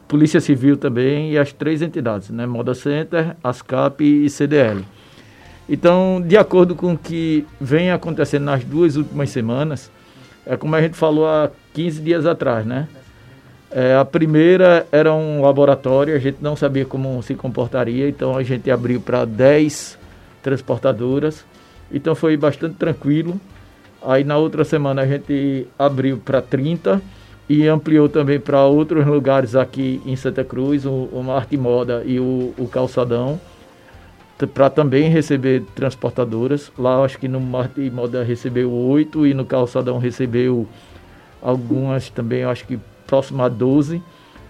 Polícia 0.08 0.40
Civil 0.40 0.78
também 0.78 1.34
e 1.34 1.38
as 1.38 1.52
três 1.52 1.82
entidades, 1.82 2.30
né? 2.30 2.46
Moda 2.46 2.74
Center, 2.74 3.36
ASCAP 3.44 4.04
e 4.04 4.30
CDL. 4.30 4.86
Então, 5.68 6.24
de 6.26 6.38
acordo 6.38 6.76
com 6.76 6.94
o 6.94 6.98
que 6.98 7.46
vem 7.60 7.92
acontecendo 7.92 8.46
nas 8.46 8.64
duas 8.64 8.96
últimas 8.96 9.30
semanas, 9.32 9.92
é 10.46 10.56
como 10.56 10.74
a 10.76 10.82
gente 10.82 10.96
falou 10.96 11.28
há 11.28 11.52
15 11.74 12.02
dias 12.02 12.26
atrás, 12.26 12.66
né? 12.66 12.88
É, 13.70 13.96
a 13.96 14.06
primeira 14.06 14.88
era 14.92 15.14
um 15.14 15.42
laboratório, 15.42 16.16
a 16.16 16.20
gente 16.20 16.38
não 16.42 16.56
sabia 16.56 16.86
como 16.86 17.22
se 17.22 17.36
comportaria, 17.36 18.08
então 18.08 18.38
a 18.38 18.44
gente 18.44 18.72
abriu 18.72 19.02
para 19.02 19.26
10 19.26 20.00
transportadoras, 20.42 21.46
então 21.92 22.16
foi 22.16 22.38
bastante 22.38 22.76
tranquilo. 22.76 23.40
Aí 24.02 24.24
na 24.24 24.38
outra 24.38 24.64
semana 24.64 25.02
a 25.02 25.08
gente 25.08 25.68
abriu 25.78 26.18
para 26.18 26.42
30 26.42 27.02
e 27.50 27.68
ampliou 27.68 28.08
também 28.08 28.40
para 28.40 28.64
outros 28.64 29.06
lugares 29.06 29.56
aqui 29.56 30.02
em 30.06 30.16
Santa 30.16 30.44
Cruz, 30.44 30.86
o, 30.86 31.10
o 31.12 31.22
Marte 31.24 31.58
Moda 31.58 32.04
e 32.06 32.20
o, 32.20 32.54
o 32.58 32.68
Calçadão, 32.70 33.40
para 34.54 34.70
também 34.70 35.10
receber 35.10 35.64
transportadoras. 35.76 36.72
Lá 36.78 37.04
acho 37.04 37.18
que 37.18 37.28
no 37.28 37.42
Marte 37.42 37.90
Moda 37.90 38.24
recebeu 38.24 38.72
oito 38.72 39.28
e 39.28 39.34
no 39.34 39.46
Calçadão 39.46 39.98
recebeu 39.98 40.68
algumas 41.42 42.10
também, 42.10 42.44
acho 42.44 42.66
que 42.66 42.80
próximo 43.08 43.42
a 43.42 43.50
12. 43.50 44.02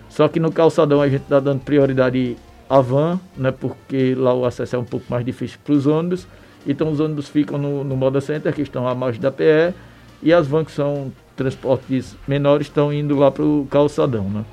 Só 0.09 0.27
que 0.27 0.39
no 0.39 0.51
calçadão 0.51 1.01
a 1.01 1.07
gente 1.07 1.21
está 1.21 1.39
dando 1.39 1.61
prioridade 1.61 2.35
à 2.69 2.81
van, 2.81 3.19
né, 3.37 3.51
porque 3.51 4.15
lá 4.15 4.33
o 4.33 4.45
acesso 4.45 4.75
é 4.75 4.79
um 4.79 4.83
pouco 4.83 5.05
mais 5.09 5.23
difícil 5.23 5.59
para 5.63 5.73
os 5.73 5.85
ônibus. 5.85 6.27
Então 6.65 6.91
os 6.91 6.99
ônibus 6.99 7.29
ficam 7.29 7.57
no, 7.57 7.83
no 7.83 7.95
Moda 7.95 8.19
Center, 8.19 8.53
que 8.53 8.61
estão 8.61 8.87
à 8.87 8.93
margem 8.93 9.21
da 9.21 9.31
PE, 9.31 9.73
e 10.21 10.33
as 10.33 10.47
vans 10.47 10.65
que 10.65 10.71
são 10.71 11.11
transportes 11.35 12.15
menores 12.27 12.67
estão 12.67 12.91
indo 12.91 13.17
lá 13.17 13.31
para 13.31 13.43
o 13.43 13.67
calçadão. 13.69 14.23
Né? 14.29 14.43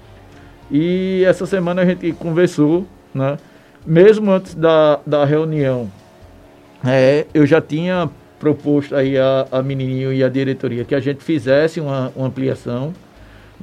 E 0.71 1.25
essa 1.27 1.47
semana 1.47 1.83
a 1.83 1.85
gente 1.85 2.13
conversou, 2.13 2.87
né, 3.13 3.37
mesmo 3.87 4.31
antes 4.31 4.55
da, 4.55 5.01
da 5.07 5.25
reunião, 5.25 5.91
é, 6.85 7.27
eu 7.33 7.47
já 7.47 7.61
tinha 7.61 8.09
proposto 8.39 8.95
aí 8.95 9.17
a, 9.17 9.47
a 9.51 9.63
menininho 9.63 10.13
e 10.13 10.23
a 10.23 10.29
diretoria 10.29 10.85
que 10.85 10.95
a 10.95 11.01
gente 11.01 11.25
fizesse 11.25 11.81
uma, 11.81 12.13
uma 12.15 12.27
ampliação 12.27 12.93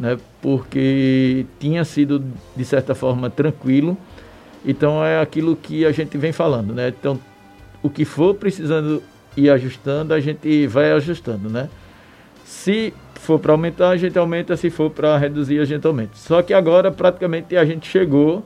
né, 0.01 0.17
porque 0.41 1.45
tinha 1.59 1.85
sido, 1.85 2.23
de 2.55 2.65
certa 2.65 2.95
forma, 2.95 3.29
tranquilo. 3.29 3.95
Então 4.65 5.05
é 5.05 5.21
aquilo 5.21 5.55
que 5.55 5.85
a 5.85 5.91
gente 5.91 6.17
vem 6.17 6.31
falando, 6.31 6.73
né? 6.73 6.89
Então, 6.89 7.19
o 7.83 7.89
que 7.89 8.03
for 8.03 8.33
precisando 8.33 9.03
ir 9.37 9.51
ajustando, 9.51 10.11
a 10.15 10.19
gente 10.19 10.65
vai 10.65 10.91
ajustando, 10.91 11.49
né? 11.49 11.69
Se 12.43 12.91
for 13.13 13.39
para 13.39 13.51
aumentar, 13.51 13.89
a 13.89 13.97
gente 13.97 14.17
aumenta, 14.17 14.57
se 14.57 14.71
for 14.71 14.89
para 14.89 15.15
reduzir, 15.19 15.59
a 15.59 15.65
gente 15.65 15.85
aumenta. 15.85 16.13
Só 16.15 16.41
que 16.41 16.53
agora 16.53 16.91
praticamente 16.91 17.55
a 17.55 17.63
gente 17.63 17.87
chegou 17.87 18.43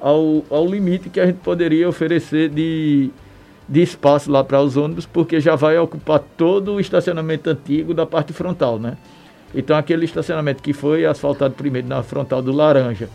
ao, 0.00 0.42
ao 0.48 0.66
limite 0.66 1.10
que 1.10 1.20
a 1.20 1.26
gente 1.26 1.40
poderia 1.40 1.86
oferecer 1.86 2.48
de, 2.48 3.10
de 3.68 3.82
espaço 3.82 4.32
lá 4.32 4.42
para 4.42 4.62
os 4.62 4.74
ônibus, 4.74 5.04
porque 5.04 5.38
já 5.38 5.54
vai 5.54 5.76
ocupar 5.78 6.18
todo 6.18 6.72
o 6.72 6.80
estacionamento 6.80 7.50
antigo 7.50 7.92
da 7.92 8.06
parte 8.06 8.32
frontal, 8.32 8.78
né? 8.78 8.96
Então 9.54 9.76
aquele 9.76 10.04
estacionamento 10.04 10.62
que 10.62 10.72
foi 10.72 11.06
asfaltado 11.06 11.54
primeiro 11.54 11.86
na 11.86 12.02
frontal 12.02 12.42
do 12.42 12.52
laranja 12.52 13.08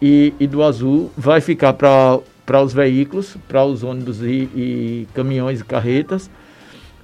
e, 0.00 0.34
e 0.38 0.46
do 0.46 0.62
azul 0.62 1.10
vai 1.16 1.40
ficar 1.40 1.72
para 1.72 2.62
os 2.62 2.72
veículos, 2.72 3.36
para 3.48 3.64
os 3.64 3.82
ônibus 3.82 4.20
e, 4.22 4.48
e 4.54 5.08
caminhões 5.14 5.60
e 5.60 5.64
carretas. 5.64 6.30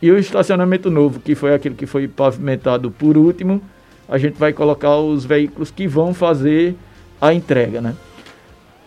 E 0.01 0.11
o 0.11 0.19
estacionamento 0.19 0.91
novo, 0.91 1.21
que 1.21 1.35
foi 1.35 1.55
aquele 1.55 1.75
que 1.75 1.87
foi 1.87 2.07
pavimentado 2.07 2.91
por 2.91 3.17
último, 3.17 3.63
a 4.09 4.19
gente 4.19 4.39
vai 4.39 4.53
colocar 4.53 4.97
os 4.97 5.25
veículos 5.25 5.71
que 5.71 5.89
vão 5.89 6.13
fazer 6.13 6.75
a 7.21 7.33
entrega, 7.33 7.81
né? 7.81 7.95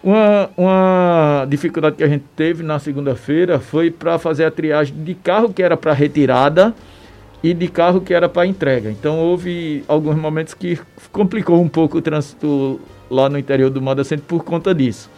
Uma, 0.01 0.50
uma 0.55 1.46
dificuldade 1.50 1.98
que 1.98 2.03
a 2.03 2.08
gente 2.08 2.24
teve 2.36 2.63
na 2.63 2.79
segunda-feira 2.79 3.60
foi 3.60 3.91
para 3.91 4.17
fazer 4.17 4.46
a 4.46 4.51
triagem 4.51 4.96
de 5.03 5.13
carro 5.13 5.51
que 5.51 5.62
era 5.62 5.75
para 5.75 5.91
retirada 5.91 6.74
e 7.43 7.53
de 7.53 7.67
carro 7.67 8.01
que 8.01 8.13
era 8.13 8.27
para 8.27 8.46
entrega. 8.46 8.89
Então 8.89 9.19
houve 9.19 9.84
alguns 9.88 10.15
momentos 10.15 10.53
que 10.53 10.79
complicou 11.12 11.62
um 11.62 11.69
pouco 11.69 11.98
o 11.98 12.01
trânsito 12.01 12.79
lá 13.10 13.29
no 13.29 13.38
interior 13.38 13.69
do 13.69 13.81
Moda 13.81 14.03
Centro 14.03 14.25
por 14.25 14.43
conta 14.43 14.74
disso. 14.74 15.10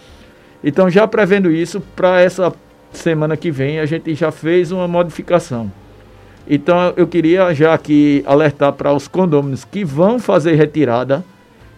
Então 0.64 0.90
já 0.90 1.08
prevendo 1.08 1.52
isso, 1.52 1.82
para 1.96 2.22
essa 2.22 2.54
semana 2.92 3.36
que 3.36 3.50
vem 3.52 3.80
a 3.80 3.86
gente 3.86 4.14
já 4.14 4.32
fez 4.32 4.72
uma 4.72 4.88
modificação. 4.88 5.72
Então 6.48 6.94
eu 6.96 7.08
queria 7.08 7.54
já 7.54 7.74
aqui 7.74 8.24
alertar 8.26 8.74
para 8.74 8.94
os 8.94 9.08
condôminos 9.08 9.64
que 9.64 9.84
vão 9.84 10.20
fazer 10.20 10.56
retirada, 10.56 11.24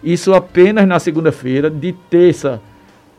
isso 0.02 0.34
apenas 0.34 0.86
na 0.86 0.98
segunda-feira, 0.98 1.70
de 1.70 1.92
terça 2.10 2.60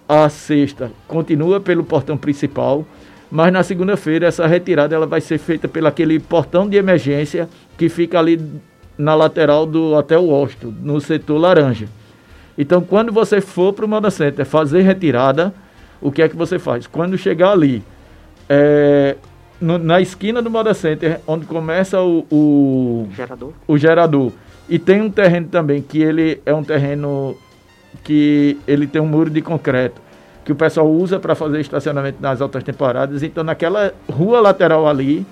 a 0.07 0.29
sexta 0.29 0.91
continua 1.07 1.59
pelo 1.59 1.83
portão 1.83 2.15
principal, 2.15 2.85
mas 3.31 3.51
na 3.51 3.63
segunda-feira 3.63 4.27
essa 4.27 4.45
retirada 4.47 4.95
ela 4.95 5.05
vai 5.05 5.21
ser 5.21 5.37
feita 5.37 5.67
pelo 5.67 5.87
aquele 5.87 6.19
portão 6.19 6.67
de 6.67 6.77
emergência 6.77 7.49
que 7.77 7.89
fica 7.89 8.19
ali 8.19 8.39
na 8.97 9.13
lateral 9.13 9.65
do 9.65 9.93
Hotel 9.93 10.23
Washington, 10.23 10.73
no 10.81 11.01
setor 11.01 11.37
laranja. 11.37 11.87
Então, 12.57 12.81
quando 12.81 13.11
você 13.11 13.41
for 13.41 13.73
para 13.73 13.85
o 13.85 13.87
Moda 13.87 14.09
Center 14.09 14.45
fazer 14.45 14.81
retirada, 14.81 15.53
o 16.01 16.11
que 16.11 16.21
é 16.21 16.29
que 16.29 16.35
você 16.35 16.57
faz? 16.57 16.87
Quando 16.87 17.17
chegar 17.17 17.51
ali, 17.51 17.83
é, 18.47 19.17
no, 19.59 19.77
na 19.77 19.99
esquina 19.99 20.41
do 20.41 20.49
Moda 20.49 20.73
Center, 20.73 21.19
onde 21.27 21.45
começa 21.45 22.01
o, 22.01 22.25
o, 22.31 23.09
gerador. 23.13 23.53
o 23.67 23.77
gerador, 23.77 24.31
e 24.69 24.79
tem 24.79 25.01
um 25.01 25.09
terreno 25.09 25.47
também 25.47 25.81
que 25.81 26.01
ele 26.01 26.41
é 26.45 26.53
um 26.53 26.63
terreno 26.63 27.35
que 28.03 28.57
ele 28.67 28.87
tem 28.87 29.01
um 29.01 29.07
muro 29.07 29.29
de 29.29 29.41
concreto 29.41 30.01
que 30.45 30.51
o 30.51 30.55
pessoal 30.55 30.87
usa 30.87 31.19
para 31.19 31.33
fazer 31.33 31.59
estacionamento 31.59 32.19
nas 32.21 32.39
altas 32.39 32.63
temporadas. 32.63 33.23
Então, 33.23 33.43
naquela 33.43 33.91
rua 34.07 34.39
lateral 34.39 34.87
ali, 34.87 35.25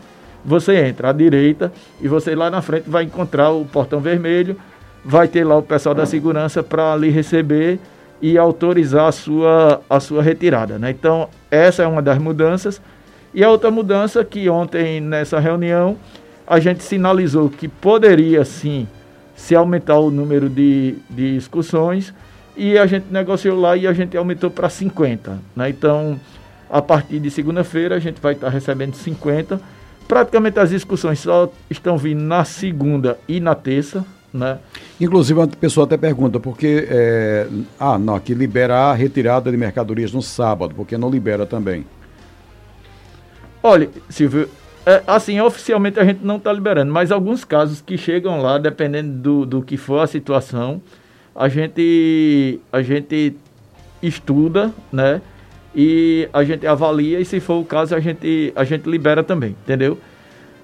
você 0.44 0.76
entra 0.88 1.12
à 1.12 1.14
direita 1.14 1.72
e 2.02 2.08
você 2.08 2.34
lá 2.34 2.50
na 2.50 2.62
frente 2.64 2.90
vai 2.90 3.04
encontrar 3.04 3.52
o 3.52 3.64
portão 3.64 4.00
vermelho, 4.00 4.58
vai 5.06 5.28
ter 5.28 5.44
lá 5.44 5.56
o 5.56 5.62
pessoal 5.62 5.94
da 5.94 6.08
segurança 6.08 6.64
para 6.64 6.94
ali 6.94 7.12
receber 7.12 7.80
e 8.20 8.38
autorizar 8.38 9.08
a 9.08 9.12
sua, 9.12 9.82
a 9.88 10.00
sua 10.00 10.24
retirada. 10.24 10.80
Né? 10.80 10.90
Então, 10.90 11.30
essa 11.52 11.84
é 11.84 11.88
uma 11.88 12.02
das 12.02 12.18
mudanças. 12.18 12.82
E 13.34 13.44
a 13.44 13.50
outra 13.50 13.70
mudança 13.70 14.26
que 14.26 14.50
ontem 14.50 15.00
nessa 15.00 15.40
reunião 15.40 15.96
a 16.48 16.60
gente 16.60 16.84
sinalizou 16.84 17.50
que 17.50 17.68
poderia 17.68 18.44
sim 18.44 18.88
se 19.36 19.56
aumentar 19.56 20.00
o 20.00 20.10
número 20.10 20.50
de, 20.50 20.96
de 21.10 21.36
excursões 21.36 22.14
e 22.56 22.78
a 22.78 22.86
gente 22.86 23.06
negociou 23.12 23.60
lá 23.60 23.76
e 23.76 23.88
a 23.88 23.94
gente 23.94 24.16
aumentou 24.16 24.50
para 24.50 24.70
50. 24.70 25.40
Né? 25.56 25.70
Então, 25.70 26.20
a 26.70 26.82
partir 26.82 27.20
de 27.20 27.30
segunda-feira, 27.30 27.96
a 27.96 28.00
gente 28.00 28.22
vai 28.22 28.34
estar 28.34 28.48
tá 28.48 28.54
recebendo 28.54 28.96
50. 28.96 29.60
Praticamente 30.08 30.60
as 30.60 30.70
discussões 30.70 31.20
só 31.20 31.52
estão 31.70 31.98
vindo 31.98 32.22
na 32.22 32.44
segunda 32.44 33.18
e 33.28 33.40
na 33.40 33.56
terça. 33.56 34.06
Né? 34.34 34.58
Inclusive, 35.00 35.42
a 35.42 35.48
pessoa 35.48 35.86
até 35.86 35.98
pergunta, 35.98 36.40
porque. 36.40 36.88
É, 36.90 37.48
ah, 37.80 37.98
não, 37.98 38.20
que 38.20 38.34
libera 38.34 38.76
a 38.76 38.94
retirada 38.94 39.52
de 39.52 39.58
mercadorias 39.58 40.12
no 40.12 40.22
sábado, 40.22 40.74
porque 40.76 40.98
não 40.98 41.10
libera 41.10 41.46
também. 41.46 41.86
Olha, 43.62 43.90
Silvio, 44.10 44.50
é, 44.86 45.02
assim, 45.08 45.40
oficialmente 45.40 46.00
a 46.00 46.04
gente 46.04 46.20
não 46.26 46.36
está 46.38 46.52
liberando, 46.52 46.92
mas 46.92 47.12
alguns 47.12 47.46
casos 47.46 47.82
que 47.82 47.98
chegam 47.98 48.42
lá, 48.42 48.58
dependendo 48.58 49.14
do, 49.14 49.46
do 49.46 49.62
que 49.62 49.78
for 49.78 50.00
a 50.00 50.08
situação, 50.08 50.82
a 51.36 51.50
gente, 51.50 52.60
a 52.72 52.82
gente 52.82 53.36
estuda, 54.02 54.72
né? 54.92 55.22
E 55.76 56.30
a 56.32 56.44
gente 56.44 56.68
avalia 56.68 57.20
e 57.20 57.26
se 57.26 57.40
for 57.40 57.60
o 57.60 57.66
caso 57.66 57.96
a 57.96 58.00
gente, 58.00 58.54
a 58.56 58.64
gente 58.64 58.88
libera 58.88 59.24
também, 59.24 59.56
entendeu? 59.64 59.98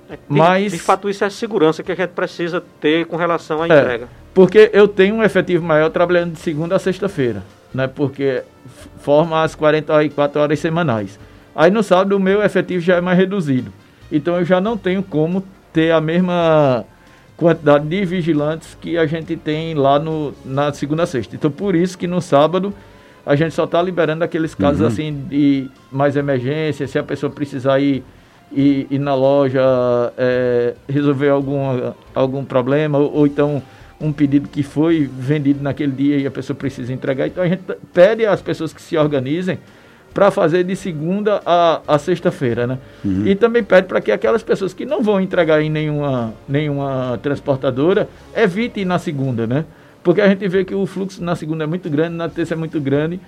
É, 0.09 0.17
Mas, 0.27 0.71
de 0.71 0.79
fato, 0.79 1.09
isso 1.09 1.23
é 1.23 1.27
a 1.27 1.29
segurança 1.29 1.81
que 1.81 1.91
a 1.91 1.95
gente 1.95 2.11
precisa 2.11 2.63
ter 2.79 3.05
com 3.05 3.15
relação 3.15 3.61
à 3.61 3.67
é, 3.67 3.79
entrega. 3.79 4.07
Porque 4.33 4.69
eu 4.73 4.87
tenho 4.87 5.15
um 5.15 5.23
efetivo 5.23 5.63
maior 5.63 5.89
trabalhando 5.89 6.33
de 6.33 6.39
segunda 6.39 6.75
a 6.75 6.79
sexta-feira, 6.79 7.43
né? 7.73 7.87
Porque 7.87 8.43
forma 8.99 9.43
as 9.43 9.55
44 9.55 10.41
horas 10.41 10.59
semanais. 10.59 11.19
Aí 11.55 11.71
no 11.71 11.81
sábado 11.81 12.15
o 12.15 12.19
meu 12.19 12.43
efetivo 12.43 12.81
já 12.81 12.95
é 12.95 13.01
mais 13.01 13.17
reduzido. 13.17 13.73
Então 14.11 14.37
eu 14.37 14.45
já 14.45 14.61
não 14.61 14.77
tenho 14.77 15.01
como 15.01 15.43
ter 15.73 15.91
a 15.91 16.01
mesma 16.01 16.85
quantidade 17.39 17.87
de 17.87 18.03
vigilantes 18.03 18.77
que 18.81 18.97
a 18.97 19.05
gente 19.05 19.37
tem 19.37 19.73
lá 19.73 19.97
no, 19.97 20.33
na 20.43 20.73
segunda 20.73 21.05
sexta. 21.05 21.37
Então, 21.37 21.49
por 21.49 21.73
isso 21.73 21.97
que 21.97 22.05
no 22.05 22.19
sábado 22.19 22.73
a 23.25 23.33
gente 23.33 23.55
só 23.55 23.63
está 23.63 23.81
liberando 23.81 24.25
aqueles 24.25 24.53
casos 24.53 24.81
uhum. 24.81 24.87
assim 24.87 25.25
de 25.29 25.69
mais 25.89 26.17
emergência, 26.17 26.85
se 26.85 26.99
a 26.99 27.03
pessoa 27.03 27.31
precisar 27.31 27.79
ir, 27.79 28.03
ir, 28.51 28.87
ir 28.91 28.99
na 28.99 29.15
loja 29.15 29.61
é, 30.17 30.73
resolver 30.89 31.29
algum, 31.29 31.93
algum 32.13 32.43
problema, 32.43 32.97
ou, 32.97 33.13
ou, 33.13 33.27
então 33.27 33.63
um 34.01 34.11
pedido 34.11 34.49
que 34.49 34.61
foi 34.61 35.09
vendido 35.11 35.63
naquele 35.63 35.93
dia 35.93 36.17
e 36.17 36.27
a 36.27 36.31
pessoa 36.31 36.57
precisa 36.57 36.91
entregar. 36.91 37.27
Então 37.27 37.41
a 37.41 37.47
gente 37.47 37.63
pede 37.93 38.25
às 38.25 38.41
pessoas 38.41 38.73
que 38.73 38.81
se 38.81 38.97
organizem 38.97 39.59
para 40.13 40.31
fazer 40.31 40.63
de 40.63 40.75
segunda 40.75 41.41
a, 41.45 41.81
a 41.87 41.97
sexta-feira, 41.97 42.65
né? 42.65 42.77
Uhum. 43.03 43.27
E 43.27 43.35
também 43.35 43.63
pede 43.63 43.87
para 43.87 44.01
que 44.01 44.11
aquelas 44.11 44.43
pessoas 44.43 44.73
que 44.73 44.85
não 44.85 45.01
vão 45.01 45.21
entregar 45.21 45.61
em 45.61 45.69
nenhuma, 45.69 46.33
nenhuma 46.47 47.19
transportadora 47.21 48.09
evitem 48.35 48.85
na 48.85 48.97
segunda, 48.97 49.45
né? 49.45 49.65
Porque 50.03 50.21
a 50.21 50.27
gente 50.27 50.47
vê 50.47 50.63
que 50.63 50.73
o 50.73 50.85
fluxo 50.85 51.23
na 51.23 51.35
segunda 51.35 51.63
é 51.63 51.67
muito 51.67 51.89
grande, 51.89 52.15
na 52.15 52.29
terça 52.29 52.53
é 52.53 52.57
muito 52.57 52.79
grande 52.79 53.19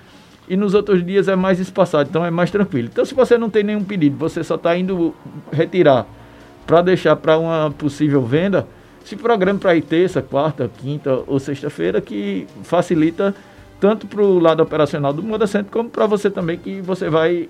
e 0.48 0.56
nos 0.56 0.74
outros 0.74 1.04
dias 1.04 1.28
é 1.28 1.36
mais 1.36 1.60
espaçado, 1.60 2.08
então 2.10 2.24
é 2.24 2.30
mais 2.30 2.50
tranquilo. 2.50 2.88
Então, 2.90 3.04
se 3.04 3.14
você 3.14 3.38
não 3.38 3.48
tem 3.48 3.62
nenhum 3.62 3.84
pedido, 3.84 4.16
você 4.16 4.42
só 4.42 4.56
está 4.56 4.76
indo 4.76 5.14
retirar 5.52 6.06
para 6.66 6.82
deixar 6.82 7.16
para 7.16 7.38
uma 7.38 7.70
possível 7.70 8.22
venda, 8.22 8.66
se 9.04 9.16
programa 9.16 9.58
para 9.58 9.74
ir 9.76 9.82
terça, 9.82 10.22
quarta, 10.22 10.70
quinta 10.78 11.20
ou 11.26 11.38
sexta-feira, 11.38 12.00
que 12.00 12.46
facilita 12.62 13.34
tanto 13.82 14.06
para 14.06 14.22
o 14.22 14.38
lado 14.38 14.62
operacional 14.62 15.12
do 15.12 15.24
Moda 15.24 15.44
Center, 15.44 15.68
como 15.68 15.90
para 15.90 16.06
você 16.06 16.30
também, 16.30 16.56
que 16.56 16.80
você 16.80 17.10
vai 17.10 17.48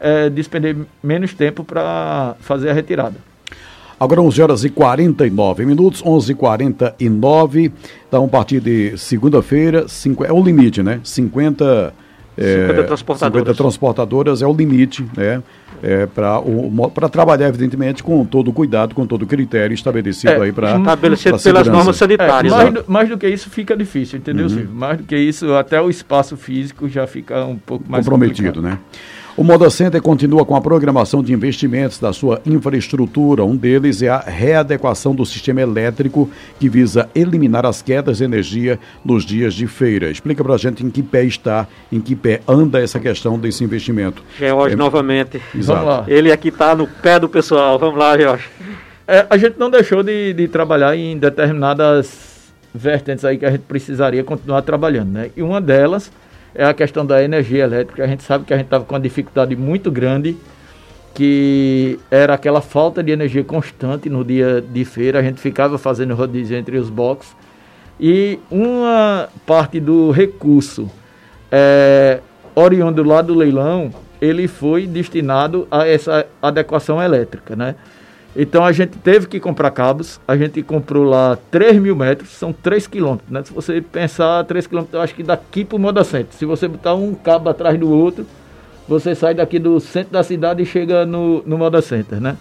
é, 0.00 0.28
despender 0.28 0.76
menos 1.00 1.32
tempo 1.32 1.62
para 1.62 2.34
fazer 2.40 2.70
a 2.70 2.72
retirada. 2.72 3.14
Agora 4.00 4.20
11 4.20 4.42
horas 4.42 4.64
e 4.64 4.68
49 4.68 5.64
minutos, 5.64 6.02
11 6.04 6.32
h 6.32 6.40
49 6.40 7.72
Então, 8.08 8.24
a 8.24 8.28
partir 8.28 8.58
de 8.58 8.98
segunda-feira, 8.98 9.86
é 10.26 10.32
o 10.32 10.42
limite, 10.42 10.82
né? 10.82 11.00
50, 11.04 11.94
é, 12.36 12.62
50 12.62 12.84
transportadoras. 12.84 13.40
50 13.40 13.54
transportadoras 13.54 14.42
é 14.42 14.46
o 14.46 14.52
limite, 14.52 15.06
né? 15.16 15.42
é, 15.82 16.06
para 16.06 17.08
trabalhar, 17.08 17.48
evidentemente, 17.48 18.02
com 18.02 18.24
todo 18.24 18.48
o 18.48 18.52
cuidado, 18.52 18.94
com 18.94 19.06
todo 19.06 19.22
o 19.22 19.26
critério 19.26 19.74
estabelecido 19.74 20.32
é, 20.32 20.42
aí 20.42 20.52
para. 20.52 20.76
Estabelecido 20.76 21.38
pelas 21.38 21.66
normas 21.66 21.96
sanitárias. 21.96 22.52
É, 22.52 22.56
mais, 22.56 22.74
do, 22.74 22.84
mais, 22.86 23.08
do, 23.08 23.18
que 23.18 23.28
isso 23.28 23.48
fica 23.50 23.76
difícil, 23.76 24.18
entendeu, 24.18 24.44
uhum. 24.44 24.50
Silvio? 24.50 24.70
Mais 24.72 24.98
do 24.98 25.04
que 25.04 25.16
isso, 25.16 25.54
até 25.54 25.80
o 25.80 25.88
espaço 25.88 26.36
físico 26.36 26.88
já 26.88 27.06
fica 27.06 27.44
um 27.44 27.56
pouco 27.56 27.90
mais 27.90 28.04
comprometido, 28.04 28.54
complicado. 28.54 28.62
né? 28.62 28.78
O 29.36 29.44
Moda 29.44 29.70
Center 29.70 30.02
continua 30.02 30.44
com 30.44 30.56
a 30.56 30.60
programação 30.60 31.22
de 31.22 31.32
investimentos 31.32 31.98
da 31.98 32.12
sua 32.12 32.40
infraestrutura. 32.44 33.44
Um 33.44 33.56
deles 33.56 34.02
é 34.02 34.08
a 34.08 34.18
readequação 34.18 35.14
do 35.14 35.24
sistema 35.24 35.60
elétrico, 35.60 36.28
que 36.58 36.68
visa 36.68 37.08
eliminar 37.14 37.64
as 37.64 37.80
quedas 37.80 38.18
de 38.18 38.24
energia 38.24 38.78
nos 39.04 39.24
dias 39.24 39.54
de 39.54 39.66
feira. 39.66 40.10
Explica 40.10 40.42
para 40.42 40.54
a 40.54 40.58
gente 40.58 40.84
em 40.84 40.90
que 40.90 41.02
pé 41.02 41.24
está, 41.24 41.66
em 41.92 42.00
que 42.00 42.16
pé 42.16 42.40
anda 42.46 42.80
essa 42.80 42.98
questão 42.98 43.38
desse 43.38 43.62
investimento. 43.62 44.22
George, 44.36 44.74
é... 44.74 44.76
novamente. 44.76 45.40
Exato. 45.54 45.84
Vamos 45.84 45.98
lá. 46.00 46.04
Ele 46.08 46.32
aqui 46.32 46.48
está 46.48 46.74
no 46.74 46.86
pé 46.86 47.18
do 47.18 47.28
pessoal. 47.28 47.78
Vamos 47.78 47.98
lá, 47.98 48.18
George. 48.18 48.44
É, 49.06 49.26
a 49.30 49.36
gente 49.36 49.58
não 49.58 49.70
deixou 49.70 50.02
de, 50.02 50.32
de 50.34 50.48
trabalhar 50.48 50.96
em 50.96 51.16
determinadas 51.16 52.52
vertentes 52.74 53.24
aí 53.24 53.38
que 53.38 53.46
a 53.46 53.50
gente 53.50 53.62
precisaria 53.62 54.22
continuar 54.22 54.62
trabalhando, 54.62 55.10
né? 55.12 55.30
E 55.36 55.42
uma 55.42 55.60
delas 55.60 56.10
é 56.54 56.64
a 56.64 56.74
questão 56.74 57.04
da 57.04 57.22
energia 57.22 57.64
elétrica. 57.64 58.04
A 58.04 58.06
gente 58.06 58.22
sabe 58.22 58.44
que 58.44 58.52
a 58.52 58.56
gente 58.56 58.66
estava 58.66 58.84
com 58.84 58.94
uma 58.94 59.00
dificuldade 59.00 59.54
muito 59.56 59.90
grande 59.90 60.36
que 61.14 61.98
era 62.10 62.34
aquela 62.34 62.60
falta 62.60 63.02
de 63.02 63.10
energia 63.10 63.44
constante 63.44 64.08
no 64.08 64.24
dia 64.24 64.60
de 64.60 64.84
feira, 64.84 65.18
a 65.18 65.22
gente 65.22 65.40
ficava 65.40 65.76
fazendo 65.76 66.14
rodízio 66.14 66.56
entre 66.56 66.78
os 66.78 66.88
boxes, 66.88 67.34
e 67.98 68.38
uma 68.50 69.28
parte 69.44 69.80
do 69.80 70.10
recurso 70.10 70.90
é, 71.50 72.20
oriundo 72.54 73.02
lá 73.02 73.20
do 73.20 73.34
leilão, 73.34 73.92
ele 74.20 74.46
foi 74.48 74.86
destinado 74.86 75.66
a 75.70 75.86
essa 75.86 76.26
adequação 76.40 77.02
elétrica, 77.02 77.56
né? 77.56 77.74
Então 78.34 78.64
a 78.64 78.70
gente 78.70 78.96
teve 78.98 79.26
que 79.26 79.40
comprar 79.40 79.70
cabos, 79.72 80.20
a 80.26 80.36
gente 80.36 80.62
comprou 80.62 81.04
lá 81.04 81.36
3 81.50 81.78
mil 81.78 81.96
metros, 81.96 82.30
são 82.30 82.52
3 82.52 82.86
quilômetros, 82.86 83.28
né? 83.30 83.42
Se 83.44 83.52
você 83.52 83.80
pensar 83.80 84.44
3 84.44 84.66
quilômetros, 84.66 84.94
eu 84.94 85.00
acho 85.00 85.14
que 85.14 85.22
daqui 85.22 85.64
para 85.64 85.76
o 85.76 85.78
Moda 85.78 86.04
Centro, 86.04 86.36
se 86.36 86.44
você 86.44 86.68
botar 86.68 86.94
um 86.94 87.12
cabo 87.14 87.48
atrás 87.48 87.78
do 87.78 87.90
outro, 87.90 88.24
você 88.86 89.14
sai 89.14 89.34
daqui 89.34 89.58
do 89.58 89.80
centro 89.80 90.12
da 90.12 90.22
cidade 90.22 90.62
e 90.62 90.66
chega 90.66 91.04
no, 91.04 91.42
no 91.44 91.58
Moda 91.58 91.82
Center, 91.82 92.20
né? 92.20 92.36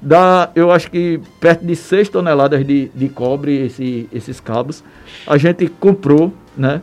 Dá, 0.00 0.50
eu 0.54 0.70
acho 0.70 0.88
que 0.88 1.20
perto 1.40 1.66
de 1.66 1.74
6 1.74 2.08
toneladas 2.08 2.64
de, 2.64 2.88
de 2.94 3.08
cobre 3.08 3.66
esse, 3.66 4.08
esses 4.12 4.38
cabos. 4.38 4.84
A 5.26 5.36
gente 5.36 5.66
comprou, 5.66 6.32
né? 6.56 6.80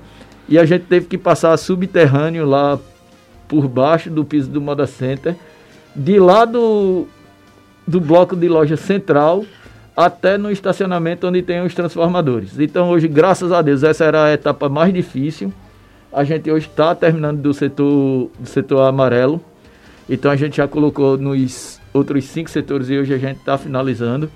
E 0.49 0.59
a 0.59 0.65
gente 0.65 0.83
teve 0.85 1.05
que 1.05 1.17
passar 1.17 1.55
subterrâneo 1.55 2.45
lá 2.45 2.77
por 3.47 3.67
baixo 3.67 4.09
do 4.09 4.25
piso 4.25 4.49
do 4.49 4.59
Moda 4.59 4.85
Center, 4.85 5.35
de 5.95 6.19
lá 6.19 6.43
do, 6.43 7.07
do 7.87 7.99
bloco 7.99 8.35
de 8.35 8.47
loja 8.47 8.75
central 8.75 9.45
até 9.95 10.37
no 10.37 10.51
estacionamento 10.51 11.27
onde 11.27 11.41
tem 11.41 11.61
os 11.61 11.73
transformadores. 11.73 12.59
Então 12.59 12.89
hoje, 12.89 13.07
graças 13.07 13.51
a 13.51 13.61
Deus, 13.61 13.83
essa 13.83 14.03
era 14.03 14.25
a 14.25 14.33
etapa 14.33 14.67
mais 14.67 14.93
difícil. 14.93 15.53
A 16.11 16.23
gente 16.23 16.51
hoje 16.51 16.67
está 16.67 16.93
terminando 16.93 17.41
do 17.41 17.53
setor, 17.53 18.29
do 18.37 18.47
setor 18.47 18.81
amarelo. 18.81 19.41
Então 20.09 20.29
a 20.29 20.35
gente 20.35 20.57
já 20.57 20.67
colocou 20.67 21.17
nos 21.17 21.79
outros 21.93 22.25
cinco 22.25 22.49
setores 22.49 22.89
e 22.89 22.97
hoje 22.97 23.13
a 23.13 23.17
gente 23.17 23.37
está 23.37 23.57
finalizando. 23.57 24.29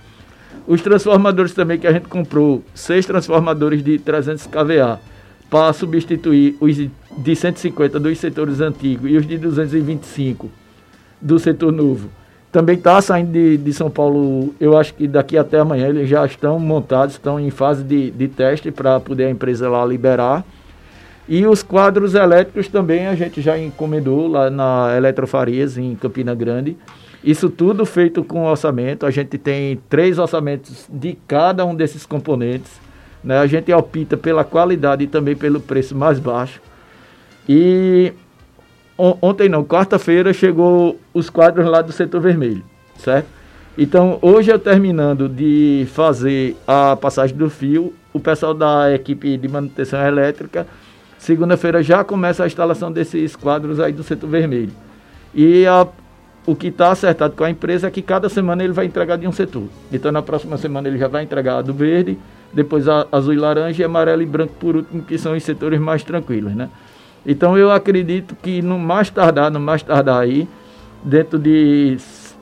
Os 0.66 0.82
transformadores 0.82 1.54
também 1.54 1.78
que 1.78 1.88
a 1.88 1.92
gente 1.92 2.08
comprou, 2.08 2.64
seis 2.74 3.06
transformadores 3.06 3.84
de 3.84 3.98
300 3.98 4.48
kVA 4.48 5.00
para 5.50 5.74
substituir 5.74 6.56
os 6.60 6.76
de 6.76 7.36
150 7.36 8.00
dos 8.00 8.18
setores 8.20 8.62
antigos 8.62 9.10
e 9.10 9.18
os 9.18 9.26
de 9.26 9.38
225 9.38 10.50
do 11.22 11.40
setor 11.40 11.72
novo 11.72 12.10
também 12.52 12.76
está 12.76 13.00
saindo 13.02 13.32
de, 13.32 13.58
de 13.58 13.74
São 13.74 13.90
Paulo, 13.90 14.54
eu 14.60 14.78
acho 14.78 14.94
que 14.94 15.08
daqui 15.08 15.38
até 15.38 15.60
amanhã 15.60 15.88
eles 15.88 16.10
já 16.10 16.26
estão 16.26 16.60
montados, 16.60 17.16
estão 17.16 17.40
em 17.40 17.50
fase 17.50 17.84
de, 17.84 18.10
de 18.12 18.28
teste 18.28 18.72
para 18.72 19.00
poder 19.00 19.26
a 19.26 19.30
empresa 19.30 19.70
lá 19.70 19.86
liberar. 19.86 20.44
E 21.28 21.46
os 21.46 21.62
quadros 21.62 22.16
elétricos 22.16 22.68
também 22.68 23.06
a 23.06 23.14
gente 23.14 23.40
já 23.40 23.58
encomendou 23.58 24.28
lá 24.28 24.50
na 24.50 24.96
Eletrofarias, 24.98 25.78
em 25.78 25.96
Campina 25.96 26.34
Grande. 26.34 26.76
Isso 27.24 27.52
tudo 27.52 27.86
feito 27.86 28.24
com 28.24 28.46
orçamento. 28.46 29.06
A 29.06 29.12
gente 29.12 29.38
tem 29.38 29.80
três 29.88 30.18
orçamentos 30.18 30.88
de 30.92 31.16
cada 31.28 31.64
um 31.66 31.76
desses 31.76 32.04
componentes. 32.04 32.72
Né? 33.24 33.38
A 33.38 33.46
gente 33.46 33.72
opta 33.72 34.18
pela 34.18 34.44
qualidade 34.44 35.04
e 35.04 35.08
também 35.08 35.36
pelo 35.36 35.60
preço 35.60 35.96
mais 35.96 36.18
baixo. 36.18 36.60
E 37.48 38.12
ontem 39.22 39.48
não, 39.48 39.64
quarta-feira 39.64 40.34
chegou 40.34 41.00
os 41.14 41.30
quadros 41.30 41.66
lá 41.66 41.82
do 41.82 41.92
setor 41.92 42.20
vermelho, 42.20 42.64
certo? 42.98 43.28
Então, 43.78 44.20
hoje 44.22 44.52
eu 44.52 44.60
terminando 44.60 45.30
de 45.30 45.88
fazer 45.94 46.58
a 46.68 46.98
passagem 46.98 47.38
do 47.38 47.50
fio, 47.50 47.94
o 48.12 48.20
pessoal 48.20 48.54
da 48.54 48.94
equipe 48.94 49.38
de 49.38 49.48
manutenção 49.48 50.06
elétrica, 50.06 50.68
segunda-feira 51.18 51.82
já 51.82 52.04
começa 52.04 52.44
a 52.44 52.48
instalação 52.48 52.92
desses 52.92 53.38
quadros 53.38 53.80
aí 53.80 53.94
do 53.94 54.04
setor 54.04 54.30
vermelho. 54.30 54.74
E 55.34 55.66
a, 55.66 55.88
o 56.46 56.56
que 56.56 56.68
está 56.68 56.92
acertado 56.92 57.36
com 57.38 57.46
a 57.46 57.50
empresa 57.50 57.88
é 57.88 57.92
que 57.92 58.02
cada 58.02 58.28
semana 58.28 58.64
ele 58.64 58.74
vai 58.74 58.86
entregar 58.86 59.18
de 59.18 59.26
um 59.26 59.32
setor. 59.32 59.70
Então, 59.94 60.12
na 60.12 60.22
próxima 60.22 60.58
semana 60.58 60.90
ele 60.90 60.98
já 60.98 61.08
vai 61.08 61.24
entregar 61.24 61.62
do 61.62 61.74
verde, 61.74 62.18
depois 62.52 62.86
a 62.90 63.08
azul 63.12 63.34
e 63.34 63.38
laranja 63.38 63.82
e 63.82 63.86
amarelo 63.86 64.22
e 64.22 64.26
branco 64.26 64.54
por 64.60 64.76
último, 64.76 65.04
que 65.04 65.18
são 65.18 65.38
os 65.38 65.44
setores 65.44 65.80
mais 65.80 66.04
tranquilos, 66.04 66.54
né? 66.54 66.70
Então 67.26 67.58
eu 67.58 67.72
acredito 67.72 68.36
que 68.42 68.62
no 68.62 68.80
mais 68.80 69.10
tardar, 69.10 69.52
no 69.52 69.60
mais 69.60 69.82
tardar 69.84 70.22
aí, 70.22 70.48
dentro 71.04 71.38
de 71.38 71.98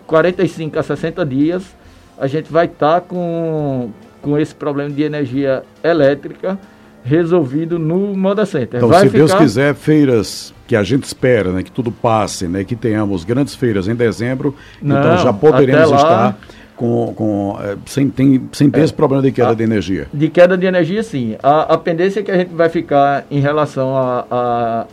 45 0.05 0.79
a 0.79 0.83
60 0.83 1.25
dias, 1.25 1.75
a 2.17 2.27
gente 2.27 2.51
vai 2.51 2.65
estar 2.65 3.01
tá 3.01 3.01
com, 3.01 3.91
com 4.21 4.37
esse 4.37 4.55
problema 4.55 4.89
de 4.89 5.03
energia 5.03 5.63
elétrica 5.83 6.57
resolvido 7.03 7.79
no 7.79 8.15
Moda 8.15 8.45
Center. 8.45 8.77
Então, 8.77 8.89
vai 8.89 9.01
se 9.01 9.05
ficar... 9.07 9.17
Deus 9.17 9.33
quiser, 9.33 9.73
feiras 9.73 10.53
que 10.67 10.75
a 10.75 10.83
gente 10.83 11.05
espera, 11.05 11.53
né, 11.53 11.63
que 11.63 11.71
tudo 11.71 11.89
passe, 11.89 12.47
né, 12.47 12.65
que 12.65 12.75
tenhamos 12.75 13.23
grandes 13.23 13.55
feiras 13.55 13.87
em 13.87 13.95
dezembro, 13.95 14.53
então 14.81 15.01
Não, 15.01 15.13
então 15.13 15.17
já 15.23 15.31
poderemos 15.31 15.89
lá... 15.89 15.97
estar 15.97 16.37
com, 16.77 17.13
com, 17.15 17.57
é, 17.59 17.75
sem, 17.87 18.09
tem, 18.09 18.47
sem 18.53 18.69
ter 18.69 18.81
é, 18.81 18.83
esse 18.83 18.93
problema 18.93 19.23
de 19.23 19.31
queda 19.31 19.49
a, 19.49 19.53
de 19.53 19.63
energia? 19.63 20.07
De 20.13 20.29
queda 20.29 20.55
de 20.55 20.65
energia, 20.65 21.01
sim. 21.03 21.35
A, 21.41 21.73
a 21.73 21.77
pendência 21.77 22.21
que 22.23 22.31
a 22.31 22.37
gente 22.37 22.53
vai 22.53 22.69
ficar 22.69 23.25
em 23.29 23.39
relação 23.39 23.97
à 23.97 24.25
a, 24.29 24.35
a, 24.81 24.85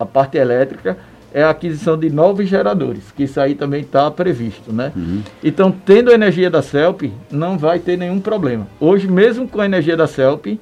a, 0.00 0.06
parte 0.06 0.38
elétrica 0.38 0.96
é 1.32 1.42
a 1.42 1.50
aquisição 1.50 1.98
de 1.98 2.08
novos 2.08 2.48
geradores, 2.48 3.12
que 3.14 3.24
isso 3.24 3.38
aí 3.38 3.54
também 3.54 3.82
está 3.82 4.10
previsto, 4.10 4.72
né? 4.72 4.90
Uhum. 4.96 5.22
Então, 5.44 5.70
tendo 5.70 6.10
a 6.10 6.14
energia 6.14 6.48
da 6.48 6.62
CELP, 6.62 7.12
não 7.30 7.58
vai 7.58 7.78
ter 7.78 7.98
nenhum 7.98 8.18
problema. 8.18 8.66
Hoje, 8.80 9.06
mesmo 9.06 9.46
com 9.46 9.60
a 9.60 9.66
energia 9.66 9.96
da 9.96 10.06
CELP, 10.06 10.58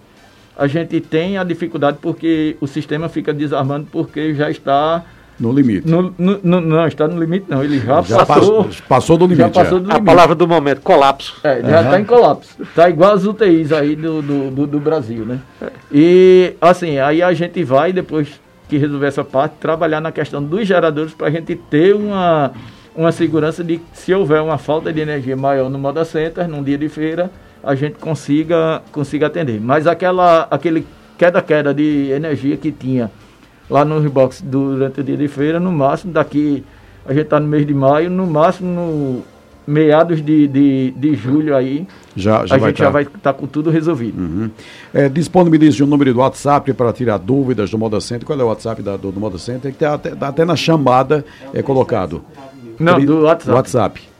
a 0.56 0.66
gente 0.66 1.00
tem 1.00 1.38
a 1.38 1.44
dificuldade 1.44 1.98
porque 2.02 2.56
o 2.60 2.66
sistema 2.66 3.08
fica 3.08 3.32
desarmando 3.32 3.86
porque 3.90 4.34
já 4.34 4.50
está 4.50 5.04
no 5.38 5.52
limite. 5.52 5.88
No, 5.88 6.14
no, 6.16 6.40
no, 6.42 6.60
não, 6.60 6.86
está 6.86 7.08
no 7.08 7.18
limite 7.18 7.46
não. 7.48 7.62
Ele 7.62 7.80
já, 7.80 8.02
já 8.02 8.24
passou, 8.24 8.68
passou 8.88 9.16
do 9.16 9.24
limite. 9.24 9.40
Já 9.40 9.50
passou 9.50 9.80
do 9.80 9.86
limite. 9.86 10.00
A 10.00 10.04
palavra 10.04 10.34
do 10.34 10.46
momento, 10.46 10.80
colapso. 10.80 11.40
É, 11.42 11.60
já 11.60 11.80
está 11.80 11.92
uhum. 11.92 11.98
em 11.98 12.04
colapso. 12.04 12.62
Está 12.62 12.88
igual 12.88 13.12
as 13.12 13.24
UTIs 13.24 13.72
aí 13.72 13.96
do, 13.96 14.22
do, 14.22 14.50
do, 14.50 14.66
do 14.66 14.80
Brasil, 14.80 15.24
né? 15.24 15.40
É. 15.60 15.70
E 15.92 16.54
assim, 16.60 16.98
aí 16.98 17.22
a 17.22 17.32
gente 17.32 17.62
vai, 17.64 17.92
depois 17.92 18.40
que 18.68 18.78
resolver 18.78 19.06
essa 19.06 19.24
parte, 19.24 19.56
trabalhar 19.60 20.00
na 20.00 20.12
questão 20.12 20.42
dos 20.42 20.66
geradores 20.66 21.12
para 21.12 21.26
a 21.26 21.30
gente 21.30 21.54
ter 21.54 21.94
uma, 21.94 22.52
uma 22.94 23.12
segurança 23.12 23.62
de 23.62 23.78
que 23.78 23.84
se 23.92 24.14
houver 24.14 24.40
uma 24.40 24.56
falta 24.56 24.92
de 24.92 25.00
energia 25.00 25.36
maior 25.36 25.68
no 25.68 25.78
Moda 25.78 26.04
Center, 26.04 26.48
num 26.48 26.62
dia 26.62 26.78
de 26.78 26.88
feira, 26.88 27.30
a 27.62 27.74
gente 27.74 27.98
consiga, 27.98 28.82
consiga 28.92 29.26
atender. 29.26 29.60
Mas 29.60 29.86
aquela, 29.86 30.46
aquele 30.50 30.86
queda-queda 31.18 31.74
de 31.74 32.10
energia 32.10 32.56
que 32.56 32.70
tinha 32.70 33.10
lá 33.68 33.84
no 33.84 34.00
box 34.10 34.42
durante 34.42 35.00
o 35.00 35.04
dia 35.04 35.16
de 35.16 35.28
feira, 35.28 35.58
no 35.58 35.72
máximo 35.72 36.12
daqui, 36.12 36.64
a 37.06 37.12
gente 37.12 37.24
está 37.24 37.40
no 37.40 37.46
mês 37.46 37.66
de 37.66 37.74
maio, 37.74 38.10
no 38.10 38.26
máximo 38.26 38.68
no 38.68 39.34
meados 39.66 40.22
de, 40.22 40.46
de, 40.46 40.90
de 40.90 41.14
julho 41.14 41.56
aí, 41.56 41.86
já, 42.14 42.44
já 42.46 42.56
a 42.56 42.58
gente 42.58 42.76
tá. 42.76 42.84
já 42.84 42.90
vai 42.90 43.02
estar 43.04 43.18
tá 43.18 43.32
com 43.32 43.46
tudo 43.46 43.70
resolvido. 43.70 44.20
Uhum. 44.20 44.50
É, 44.92 45.08
disponibilize 45.08 45.82
o 45.82 45.86
um 45.86 45.88
número 45.88 46.12
do 46.12 46.20
WhatsApp 46.20 46.72
para 46.74 46.92
tirar 46.92 47.18
dúvidas 47.18 47.70
do 47.70 47.78
Moda 47.78 48.00
Center. 48.00 48.26
Qual 48.26 48.38
é 48.38 48.44
o 48.44 48.48
WhatsApp 48.48 48.82
da, 48.82 48.96
do, 48.96 49.10
do 49.10 49.18
Moda 49.18 49.38
Center? 49.38 49.72
Que 49.72 49.78
tá 49.78 49.94
até, 49.94 50.10
tá 50.10 50.28
até 50.28 50.44
na 50.44 50.56
chamada 50.56 51.24
é 51.52 51.62
colocado. 51.62 52.22
Não, 52.78 53.00
do 53.00 53.22
WhatsApp. 53.22 53.56
WhatsApp. 53.56 54.13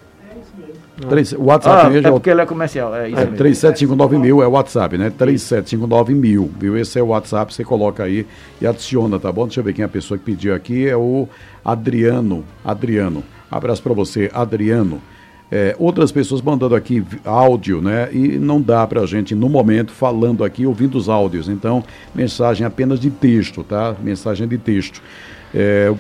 Três, 0.96 1.33
o 1.33 1.44
WhatsApp 1.44 1.87
ah, 1.87 1.90
mesmo 1.90 2.07
é, 2.07 2.11
é 2.11 2.12
porque 2.12 2.30
ele 2.30 2.40
é 2.40 2.46
comercial. 2.46 2.94
É, 2.94 3.09
isso 3.09 3.18
é 3.18 3.26
3759 3.26 4.18
mil 4.18 4.42
é 4.42 4.46
o 4.46 4.50
WhatsApp, 4.52 4.96
né? 4.96 5.11
3759 5.11 6.14
mil, 6.14 6.50
viu? 6.59 6.76
Esse 6.76 6.98
é 7.00 7.02
o 7.02 7.09
WhatsApp, 7.09 7.52
você 7.52 7.64
coloca 7.64 8.04
aí 8.04 8.24
e 8.61 8.66
adiciona, 8.66 9.18
tá 9.18 9.33
bom? 9.33 9.44
Deixa 9.44 9.61
eu 9.61 9.64
ver 9.64 9.72
quem 9.72 9.83
é 9.83 9.87
a 9.87 9.88
pessoa 9.88 10.16
que 10.16 10.24
pediu 10.24 10.54
aqui. 10.54 10.87
É 10.88 10.96
o 10.96 11.28
Adriano. 11.64 12.44
Adriano. 12.64 13.24
Abraço 13.50 13.83
para 13.83 13.92
você, 13.92 14.30
Adriano. 14.33 15.00
É, 15.50 15.76
outras 15.78 16.11
pessoas 16.11 16.40
mandando 16.40 16.74
aqui 16.74 17.04
áudio, 17.24 17.80
né? 17.83 18.09
E 18.12 18.38
não 18.38 18.61
dá 18.61 18.87
para 18.87 19.02
a 19.02 19.07
gente, 19.07 19.35
no 19.35 19.48
momento, 19.48 19.92
falando 19.92 20.42
aqui, 20.42 20.64
ouvindo 20.64 20.96
os 20.96 21.09
áudios. 21.09 21.48
Então, 21.48 21.85
mensagem 22.14 22.66
apenas 22.66 22.98
de 22.98 23.11
texto, 23.11 23.62
tá? 23.62 23.94
Mensagem 24.02 24.48
de 24.48 24.59
texto. 24.59 25.02
É, 25.57 25.93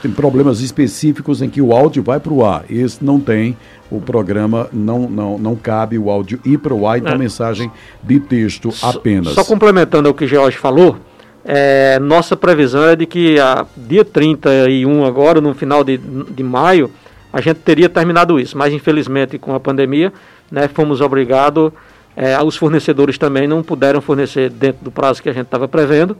tem 0.00 0.12
problemas 0.12 0.60
específicos 0.60 1.42
em 1.42 1.50
que 1.50 1.60
o 1.60 1.72
áudio 1.72 2.04
vai 2.04 2.20
para 2.20 2.32
o 2.32 2.44
ar. 2.44 2.64
Esse 2.70 3.04
não 3.04 3.18
tem 3.18 3.56
o 3.90 4.00
programa 4.00 4.68
não, 4.72 5.08
não, 5.08 5.38
não 5.38 5.56
cabe 5.56 5.98
o 5.98 6.08
áudio 6.08 6.40
ir 6.44 6.58
para 6.58 6.72
o 6.72 6.86
ar, 6.86 6.98
então 6.98 7.14
é. 7.14 7.18
mensagem 7.18 7.70
de 8.02 8.20
texto 8.20 8.72
apenas. 8.82 9.34
Só, 9.34 9.42
só 9.42 9.44
complementando 9.44 10.08
o 10.08 10.14
que 10.14 10.24
o 10.24 10.28
George 10.28 10.56
falou, 10.56 10.96
é, 11.44 11.98
nossa 11.98 12.36
previsão 12.36 12.84
é 12.84 12.96
de 12.96 13.06
que 13.06 13.38
a 13.38 13.66
dia 13.76 14.04
31 14.04 15.04
agora, 15.04 15.40
no 15.40 15.54
final 15.54 15.84
de, 15.84 15.96
de 15.98 16.42
maio, 16.42 16.90
a 17.32 17.40
gente 17.40 17.58
teria 17.58 17.88
terminado 17.88 18.40
isso, 18.40 18.56
mas 18.56 18.72
infelizmente 18.72 19.38
com 19.38 19.54
a 19.54 19.60
pandemia, 19.60 20.12
né, 20.50 20.68
fomos 20.68 21.00
obrigados, 21.00 21.72
é, 22.16 22.40
os 22.42 22.56
fornecedores 22.56 23.18
também 23.18 23.46
não 23.46 23.62
puderam 23.62 24.00
fornecer 24.00 24.48
dentro 24.50 24.84
do 24.84 24.90
prazo 24.90 25.22
que 25.22 25.28
a 25.28 25.32
gente 25.32 25.46
estava 25.46 25.68
prevendo, 25.68 26.16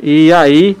e 0.00 0.32
aí 0.32 0.76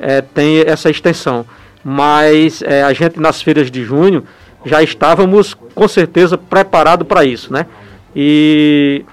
é, 0.00 0.20
tem 0.20 0.60
essa 0.60 0.90
extensão. 0.90 1.44
Mas 1.84 2.62
é, 2.62 2.82
a 2.82 2.92
gente 2.92 3.20
nas 3.20 3.40
feiras 3.40 3.70
de 3.70 3.84
junho 3.84 4.24
já 4.64 4.82
estávamos 4.82 5.54
com 5.74 5.88
certeza 5.88 6.36
preparados 6.36 7.06
para 7.06 7.24
isso, 7.24 7.52
né? 7.52 7.66
E, 8.14 9.04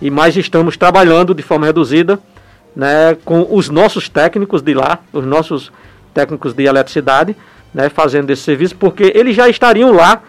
e 0.00 0.10
mais 0.10 0.36
estamos 0.36 0.76
trabalhando 0.76 1.34
de 1.34 1.42
forma 1.42 1.66
reduzida, 1.66 2.20
né, 2.76 3.16
com 3.24 3.46
os 3.50 3.68
nossos 3.68 4.08
técnicos 4.08 4.60
de 4.60 4.74
lá, 4.74 4.98
os 5.12 5.24
nossos 5.24 5.72
técnicos 6.12 6.52
de 6.52 6.64
eletricidade, 6.64 7.36
né, 7.72 7.88
fazendo 7.88 8.30
esse 8.30 8.42
serviço, 8.42 8.76
porque 8.76 9.12
eles 9.14 9.34
já 9.34 9.48
estariam 9.48 9.92
lá, 9.92 10.22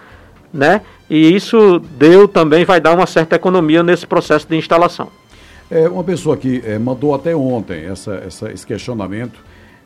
né? 0.54 0.82
E 1.08 1.36
isso 1.36 1.80
deu 1.98 2.28
também, 2.28 2.66
vai 2.66 2.80
dar 2.80 2.94
uma 2.94 3.06
certa 3.06 3.36
economia 3.36 3.84
nesse 3.84 4.08
processo 4.08 4.48
de 4.48 4.56
instalação. 4.56 5.10
É, 5.70 5.88
uma 5.88 6.04
pessoa 6.04 6.36
que 6.38 6.64
é, 6.66 6.80
mandou 6.80 7.14
até 7.14 7.36
ontem 7.36 7.86
essa, 7.86 8.24
essa, 8.26 8.52
esse 8.52 8.66
questionamento, 8.66 9.40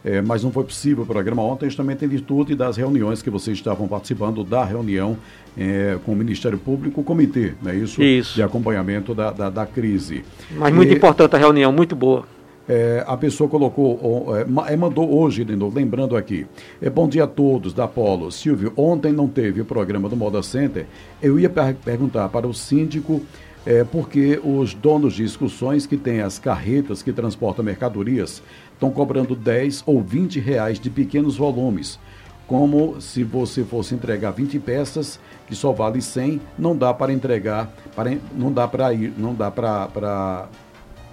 é, 0.04 0.22
mas 0.22 0.44
não 0.44 0.52
foi 0.52 0.64
possível 0.64 1.04
o 1.04 1.08
programa 1.08 1.42
ontem, 1.44 1.66
justamente 1.66 2.06
em 2.06 2.08
virtude 2.08 2.56
das 2.56 2.78
reuniões 2.78 3.22
que 3.22 3.30
vocês 3.30 3.58
estavam 3.58 3.88
participando 3.88 4.44
da 4.44 4.64
reunião 4.64 5.18
é, 5.58 5.98
com 6.06 6.14
o 6.14 6.16
Ministério 6.16 6.58
Público, 6.58 7.02
o 7.02 7.04
comitê, 7.04 7.54
né, 7.62 7.76
isso, 7.76 8.02
isso. 8.02 8.36
de 8.36 8.44
acompanhamento 8.44 9.14
da, 9.14 9.32
da, 9.32 9.50
da 9.50 9.66
crise. 9.66 10.24
Mas 10.52 10.74
muito 10.74 10.94
e, 10.94 10.96
importante 10.96 11.36
a 11.36 11.40
reunião, 11.40 11.72
muito 11.72 11.96
boa. 11.96 12.26
É, 12.72 13.04
a 13.08 13.18
pessoa 13.18 13.50
colocou, 13.50 14.32
é, 14.38 14.78
mandou 14.78 15.12
hoje, 15.12 15.44
de 15.44 15.56
novo, 15.56 15.76
lembrando 15.76 16.16
aqui. 16.16 16.46
É, 16.80 16.88
bom 16.88 17.10
dia 17.10 17.24
a 17.24 17.28
todos 17.28 17.74
da 17.74 17.88
Polo. 17.88 18.32
Silvio, 18.32 18.72
ontem 18.78 19.12
não 19.12 19.28
teve 19.28 19.60
o 19.60 19.66
programa 19.66 20.08
do 20.08 20.16
Moda 20.16 20.44
Center. 20.44 20.86
Eu 21.20 21.40
ia 21.40 21.50
per 21.50 21.74
perguntar 21.74 22.30
para 22.30 22.48
o 22.48 22.54
síndico 22.54 23.24
é, 23.66 23.84
porque 23.84 24.40
os 24.44 24.74
donos 24.74 25.16
de 25.16 25.24
excursões 25.24 25.86
que 25.86 25.98
têm 25.98 26.22
as 26.22 26.40
carretas 26.40 27.02
que 27.02 27.12
transportam 27.12 27.66
mercadorias 27.66 28.42
estão 28.80 28.90
cobrando 28.90 29.36
10 29.36 29.84
ou 29.86 30.02
20 30.02 30.40
reais 30.40 30.80
de 30.80 30.90
pequenos 30.90 31.36
volumes. 31.36 32.00
Como 32.48 33.00
se 33.00 33.24
você 33.24 33.64
fosse 33.64 33.94
entregar 33.94 34.32
20 34.32 34.58
peças, 34.60 35.20
que 35.46 35.54
só 35.54 35.74
vale 35.74 36.02
100, 36.02 36.42
não 36.58 36.76
dá 36.76 36.94
para 36.94 37.12
entregar, 37.12 37.72
para, 37.94 38.18
não 38.34 38.52
dá 38.52 38.68
para 38.68 38.92
ir, 38.94 39.14
não 39.18 39.36
dá 39.36 39.52
para 39.52 40.48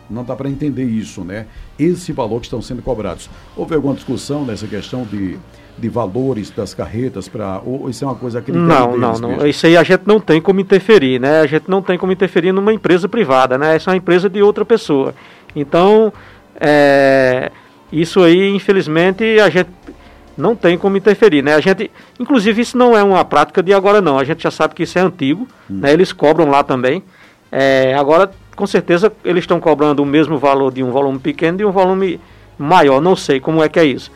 não 0.08 0.22
dá 0.22 0.36
para 0.36 0.48
entender 0.48 0.84
isso, 0.84 1.24
né? 1.24 1.46
Esse 1.76 2.12
valor 2.12 2.38
que 2.38 2.46
estão 2.46 2.62
sendo 2.62 2.80
cobrados. 2.80 3.28
Houve 3.56 3.74
alguma 3.74 3.92
discussão 3.92 4.44
nessa 4.44 4.64
questão 4.68 5.02
de, 5.02 5.36
de 5.76 5.88
valores 5.88 6.48
das 6.48 6.72
carretas 6.72 7.28
para 7.28 7.60
ou 7.66 7.90
isso 7.90 8.04
é 8.04 8.06
uma 8.06 8.14
coisa 8.14 8.40
que 8.40 8.52
não, 8.52 8.96
não, 8.96 9.18
não. 9.18 9.30
Mesmo? 9.30 9.46
Isso 9.48 9.66
aí 9.66 9.76
a 9.76 9.82
gente 9.82 10.02
não 10.06 10.20
tem 10.20 10.40
como 10.40 10.60
interferir, 10.60 11.20
né? 11.20 11.40
A 11.40 11.46
gente 11.46 11.68
não 11.68 11.82
tem 11.82 11.98
como 11.98 12.12
interferir 12.12 12.52
numa 12.52 12.72
empresa 12.72 13.08
privada, 13.08 13.58
né? 13.58 13.74
Essa 13.74 13.90
é 13.90 13.94
uma 13.94 13.96
empresa 13.96 14.30
de 14.30 14.40
outra 14.40 14.64
pessoa. 14.64 15.12
Então, 15.56 16.12
é, 16.60 17.50
isso 17.92 18.22
aí, 18.22 18.54
infelizmente, 18.54 19.38
a 19.40 19.48
gente 19.48 19.70
não 20.36 20.54
tem 20.54 20.76
como 20.76 20.96
interferir, 20.96 21.42
né? 21.42 21.54
A 21.54 21.60
gente, 21.60 21.90
inclusive, 22.20 22.60
isso 22.60 22.76
não 22.76 22.96
é 22.96 23.02
uma 23.02 23.24
prática 23.24 23.62
de 23.62 23.72
agora 23.72 24.00
não. 24.00 24.18
A 24.18 24.24
gente 24.24 24.42
já 24.42 24.50
sabe 24.50 24.74
que 24.74 24.82
isso 24.82 24.98
é 24.98 25.02
antigo, 25.02 25.48
hum. 25.70 25.78
né? 25.80 25.92
Eles 25.92 26.12
cobram 26.12 26.50
lá 26.50 26.62
também. 26.62 27.02
É, 27.50 27.94
agora 27.94 28.30
com 28.56 28.66
certeza 28.66 29.12
eles 29.24 29.44
estão 29.44 29.60
cobrando 29.60 30.02
o 30.02 30.06
mesmo 30.06 30.38
valor 30.38 30.72
de 30.72 30.82
um 30.82 30.90
volume 30.90 31.18
pequeno 31.18 31.56
e 31.56 31.58
de 31.58 31.64
um 31.64 31.70
volume 31.70 32.20
maior. 32.58 33.00
Não 33.00 33.14
sei 33.14 33.38
como 33.38 33.62
é 33.62 33.68
que 33.68 33.78
é 33.78 33.84
isso. 33.84 34.10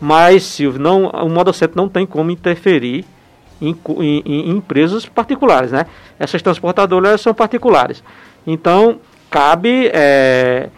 Mas, 0.00 0.42
Silvio, 0.42 0.80
não, 0.80 1.06
o 1.06 1.28
Moda 1.28 1.52
7 1.52 1.76
não 1.76 1.88
tem 1.88 2.04
como 2.04 2.30
interferir 2.30 3.04
em, 3.60 3.76
em, 4.00 4.22
em, 4.26 4.50
empresas 4.50 5.06
particulares, 5.06 5.70
né? 5.70 5.86
Essas 6.18 6.42
transportadoras 6.42 7.20
são 7.20 7.32
particulares. 7.32 8.02
Então, 8.44 8.98
cabe 9.30 9.88
é, 9.92 10.68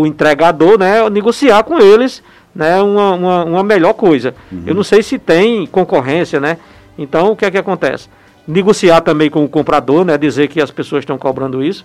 o 0.00 0.06
entregador 0.06 0.78
né, 0.78 1.08
negociar 1.10 1.62
com 1.62 1.78
eles 1.78 2.22
né, 2.54 2.80
uma, 2.82 3.14
uma, 3.14 3.44
uma 3.44 3.64
melhor 3.64 3.94
coisa. 3.94 4.34
Uhum. 4.50 4.62
Eu 4.66 4.74
não 4.74 4.84
sei 4.84 5.02
se 5.02 5.18
tem 5.18 5.66
concorrência, 5.66 6.40
né? 6.40 6.58
Então, 6.96 7.32
o 7.32 7.36
que 7.36 7.44
é 7.44 7.50
que 7.50 7.58
acontece? 7.58 8.08
Negociar 8.46 9.00
também 9.00 9.28
com 9.30 9.44
o 9.44 9.48
comprador, 9.48 10.04
né? 10.04 10.16
Dizer 10.16 10.48
que 10.48 10.60
as 10.60 10.70
pessoas 10.70 11.02
estão 11.02 11.18
cobrando 11.18 11.62
isso. 11.62 11.84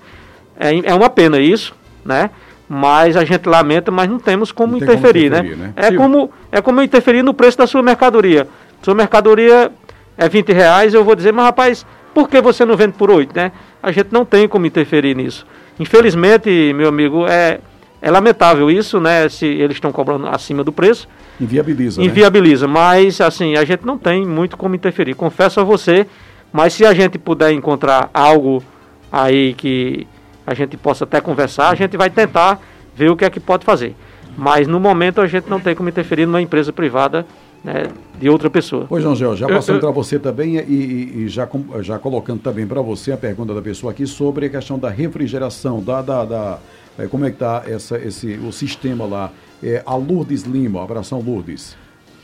É, 0.60 0.92
é 0.92 0.94
uma 0.94 1.10
pena 1.10 1.40
isso, 1.40 1.74
né? 2.06 2.30
Mas 2.68 3.18
a 3.18 3.26
gente 3.26 3.50
lamenta, 3.50 3.90
mas 3.90 4.08
não 4.08 4.20
temos 4.20 4.52
como, 4.52 4.74
não 4.74 4.78
interferir, 4.78 5.30
como 5.32 5.42
interferir, 5.42 5.58
né? 5.58 5.74
né? 5.76 5.88
É, 5.88 5.92
como, 5.92 6.32
é 6.52 6.62
como 6.62 6.82
interferir 6.84 7.24
no 7.24 7.34
preço 7.34 7.58
da 7.58 7.66
sua 7.66 7.82
mercadoria. 7.82 8.48
Sua 8.84 8.94
mercadoria 8.94 9.72
é 10.16 10.30
20 10.30 10.54
reais, 10.54 10.94
eu 10.94 11.04
vou 11.04 11.16
dizer, 11.16 11.34
mas 11.34 11.46
rapaz, 11.46 11.86
por 12.14 12.30
que 12.30 12.40
você 12.40 12.64
não 12.66 12.78
vende 12.78 12.94
por 12.94 13.10
8, 13.10 13.36
né? 13.36 13.52
A 13.82 13.92
gente 13.92 14.10
não 14.12 14.24
tem 14.24 14.48
como 14.48 14.68
interferir 14.68 15.16
nisso. 15.16 15.48
Infelizmente, 15.80 16.74
meu 16.76 16.90
amigo, 16.90 17.26
é, 17.26 17.60
é 18.02 18.10
lamentável 18.10 18.72
isso, 18.72 19.00
né? 19.00 19.28
Se 19.28 19.46
eles 19.46 19.78
estão 19.78 19.92
cobrando 19.92 20.28
acima 20.28 20.64
do 20.64 20.72
preço. 20.72 21.08
Inviabiliza. 21.40 22.02
Inviabiliza, 22.02 22.68
né? 22.68 22.74
mas 22.74 23.22
assim, 23.22 23.56
a 23.56 23.66
gente 23.66 23.86
não 23.86 23.98
tem 23.98 24.26
muito 24.26 24.58
como 24.58 24.76
interferir. 24.76 25.14
Confesso 25.14 25.60
a 25.60 25.64
você, 25.64 26.06
mas 26.52 26.74
se 26.74 26.86
a 26.86 26.94
gente 26.94 27.18
puder 27.18 27.52
encontrar 27.52 28.10
algo 28.14 28.64
aí 29.12 29.54
que 29.54 30.08
a 30.46 30.54
gente 30.54 30.78
possa 30.78 31.04
até 31.04 31.22
conversar, 31.22 31.70
a 31.70 31.76
gente 31.76 31.96
vai 31.96 32.10
tentar 32.10 32.60
ver 32.96 33.10
o 33.10 33.16
que 33.16 33.26
é 33.26 33.30
que 33.30 33.40
pode 33.40 33.66
fazer. 33.66 33.96
Mas 34.38 34.68
no 34.68 34.80
momento 34.80 35.22
a 35.22 35.28
gente 35.28 35.50
não 35.50 35.60
tem 35.60 35.76
como 35.76 35.90
interferir 35.90 36.26
numa 36.26 36.42
empresa 36.42 36.72
privada 36.72 37.26
né, 37.64 37.88
de 38.20 38.30
outra 38.30 38.50
pessoa. 38.50 38.86
Pois, 38.88 39.04
João 39.04 39.16
Gel, 39.16 39.36
já 39.36 39.48
passando 39.48 39.80
para 39.80 39.92
você 39.92 40.18
também 40.18 40.56
e, 40.56 40.60
e, 40.60 41.24
e, 41.24 41.28
já, 41.28 41.48
já 41.82 42.00
colocando 42.00 42.40
também 42.40 42.66
para 42.66 42.82
você 42.82 43.12
a 43.12 43.18
pergunta 43.18 43.54
da 43.54 43.62
pessoa 43.62 43.92
aqui 43.92 44.08
sobre 44.08 44.46
a 44.46 44.50
questão 44.50 44.80
da 44.80 44.90
refrigeração, 44.90 45.84
da, 45.84 46.02
da, 46.02 46.26
da 46.26 46.60
é, 47.00 47.08
como 47.08 47.26
é 47.26 47.30
que 47.30 47.36
está 47.36 47.64
esse, 47.68 48.40
o 48.46 48.52
sistema 48.52 49.06
lá. 49.06 49.32
É, 49.64 49.82
a 49.86 49.96
Lourdes 49.96 50.44
Lima, 50.44 50.84
abração 50.84 51.22
Lourdes. 51.22 51.76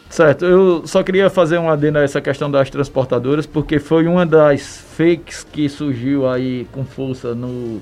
Certo, 0.10 0.46
eu 0.46 0.86
só 0.86 1.02
queria 1.02 1.30
fazer 1.30 1.58
um 1.58 1.70
adendo 1.70 1.98
a 1.98 2.02
essa 2.02 2.22
questão 2.22 2.50
das 2.50 2.70
transportadoras, 2.70 3.46
porque 3.46 3.80
foi 3.80 4.08
uma 4.08 4.26
das 4.26 4.78
fakes 4.96 5.44
que 5.44 5.68
surgiu 5.68 6.30
aí 6.30 6.68
com 6.72 6.86
força 6.86 7.34
no, 7.34 7.82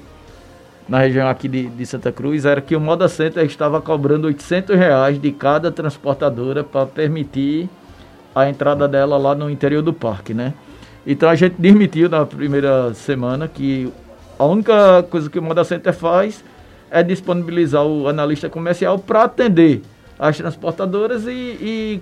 na 0.87 0.99
região 0.99 1.27
aqui 1.27 1.47
de, 1.47 1.67
de, 1.67 1.85
Santa 1.85 2.11
Cruz 2.11 2.45
era 2.45 2.61
que 2.61 2.75
o 2.75 2.79
Moda 2.79 3.07
Center 3.07 3.45
estava 3.45 3.81
cobrando 3.81 4.25
800 4.27 4.75
reais 4.75 5.21
de 5.21 5.31
cada 5.31 5.71
transportadora 5.71 6.63
para 6.63 6.85
permitir 6.85 7.69
a 8.33 8.49
entrada 8.49 8.87
dela 8.87 9.17
lá 9.17 9.35
no 9.35 9.49
interior 9.49 9.81
do 9.81 9.93
parque, 9.93 10.33
né? 10.33 10.53
Então 11.05 11.29
a 11.29 11.35
gente 11.35 11.55
demitiu 11.59 12.09
na 12.09 12.25
primeira 12.25 12.93
semana 12.93 13.47
que 13.47 13.91
a 14.39 14.45
única 14.45 15.03
coisa 15.03 15.29
que 15.29 15.37
o 15.37 15.41
Moda 15.41 15.63
Center 15.63 15.93
faz 15.93 16.43
é 16.93 17.01
disponibilizar 17.01 17.83
o 17.83 18.07
analista 18.07 18.47
comercial 18.47 18.99
para 18.99 19.23
atender 19.23 19.81
as 20.19 20.37
transportadoras 20.37 21.25
e, 21.25 21.31
e, 21.31 22.01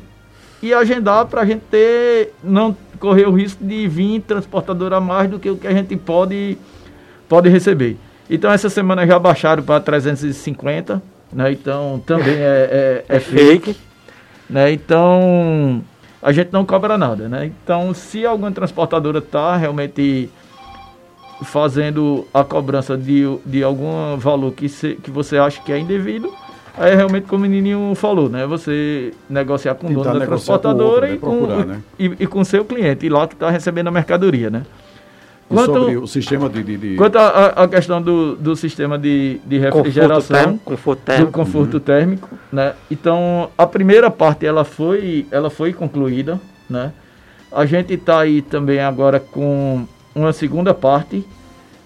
e 0.61 0.73
agendar 0.73 1.25
para 1.27 1.41
a 1.41 1.45
gente 1.45 1.61
ter, 1.71 2.33
não 2.43 2.75
correr 2.99 3.25
o 3.25 3.31
risco 3.31 3.63
de 3.63 3.87
vir 3.87 4.19
transportadora 4.19 4.97
a 4.97 5.01
mais 5.01 5.29
do 5.29 5.39
que 5.39 5.49
o 5.49 5.55
que 5.55 5.65
a 5.65 5.71
gente 5.71 5.95
pode, 5.95 6.57
pode 7.29 7.47
receber. 7.47 7.97
Então 8.29 8.51
essa 8.51 8.69
semana 8.69 9.07
já 9.07 9.17
baixaram 9.17 9.63
para 9.63 9.79
350, 9.79 11.01
né? 11.31 11.53
Então 11.53 12.03
também 12.05 12.35
é, 12.35 12.35
é, 12.37 13.05
é, 13.07 13.15
é 13.15 13.19
fake. 13.19 13.77
Né? 14.49 14.73
Então 14.73 15.81
a 16.21 16.33
gente 16.33 16.51
não 16.51 16.65
cobra 16.65 16.97
nada, 16.97 17.29
né? 17.29 17.45
Então 17.45 17.93
se 17.93 18.25
alguma 18.25 18.51
transportadora 18.51 19.19
está 19.19 19.55
realmente 19.55 20.29
fazendo 21.43 22.25
a 22.33 22.43
cobrança 22.43 22.97
de, 22.97 23.23
de 23.45 23.63
algum 23.63 24.17
valor 24.17 24.51
que, 24.51 24.69
se, 24.69 24.95
que 24.95 25.09
você 25.09 25.37
acha 25.37 25.61
que 25.61 25.71
é 25.71 25.79
indevido, 25.79 26.31
aí 26.77 26.95
realmente 26.95 27.27
como 27.27 27.45
o 27.45 27.47
menininho 27.47 27.93
falou, 27.95 28.29
né? 28.29 28.45
Você 28.45 29.13
negociar 29.29 29.75
com 29.75 29.87
o 29.87 29.93
dono 29.93 30.19
da 30.19 30.25
transportadora 30.25 31.11
outro, 31.11 31.29
né? 31.29 31.37
Procurar, 31.37 31.59
e, 31.59 31.63
com, 31.63 31.67
né? 31.67 31.81
e, 31.99 32.23
e 32.23 32.27
com 32.27 32.43
seu 32.43 32.63
cliente, 32.63 33.05
e 33.05 33.09
lá 33.09 33.27
que 33.27 33.33
está 33.33 33.49
recebendo 33.49 33.87
a 33.87 33.91
mercadoria, 33.91 34.49
né? 34.49 34.63
Quanto, 35.51 35.73
sobre 35.73 35.97
o 35.97 36.07
sistema 36.07 36.49
de. 36.49 36.63
de, 36.63 36.77
de... 36.77 36.95
Quanto 36.95 37.17
à 37.17 37.67
questão 37.67 38.01
do, 38.01 38.35
do 38.35 38.55
sistema 38.55 38.97
de, 38.97 39.41
de 39.45 39.57
refrigeração, 39.57 40.57
conforto 40.57 41.01
térmico, 41.01 41.31
do 41.31 41.33
conforto 41.33 41.73
uhum. 41.73 41.79
térmico, 41.81 42.29
né? 42.51 42.73
Então, 42.89 43.49
a 43.57 43.67
primeira 43.67 44.09
parte 44.09 44.45
ela 44.45 44.63
foi, 44.63 45.25
ela 45.29 45.49
foi 45.49 45.73
concluída, 45.73 46.39
né? 46.69 46.93
A 47.51 47.65
gente 47.65 47.93
está 47.93 48.21
aí 48.21 48.41
também 48.41 48.79
agora 48.79 49.19
com 49.19 49.85
uma 50.13 50.33
segunda 50.33 50.73
parte. 50.73 51.25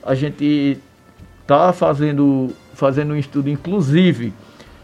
A 0.03 0.13
gente 0.15 0.79
está 1.41 1.73
fazendo, 1.73 2.51
fazendo 2.73 3.13
um 3.13 3.17
estudo, 3.17 3.49
inclusive, 3.49 4.33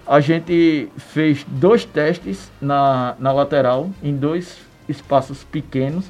a 0.05 0.19
gente 0.19 0.89
fez 0.97 1.45
dois 1.47 1.85
testes 1.85 2.51
na, 2.61 3.15
na 3.19 3.31
lateral, 3.31 3.89
em 4.03 4.15
dois 4.15 4.57
espaços 4.87 5.43
pequenos 5.43 6.05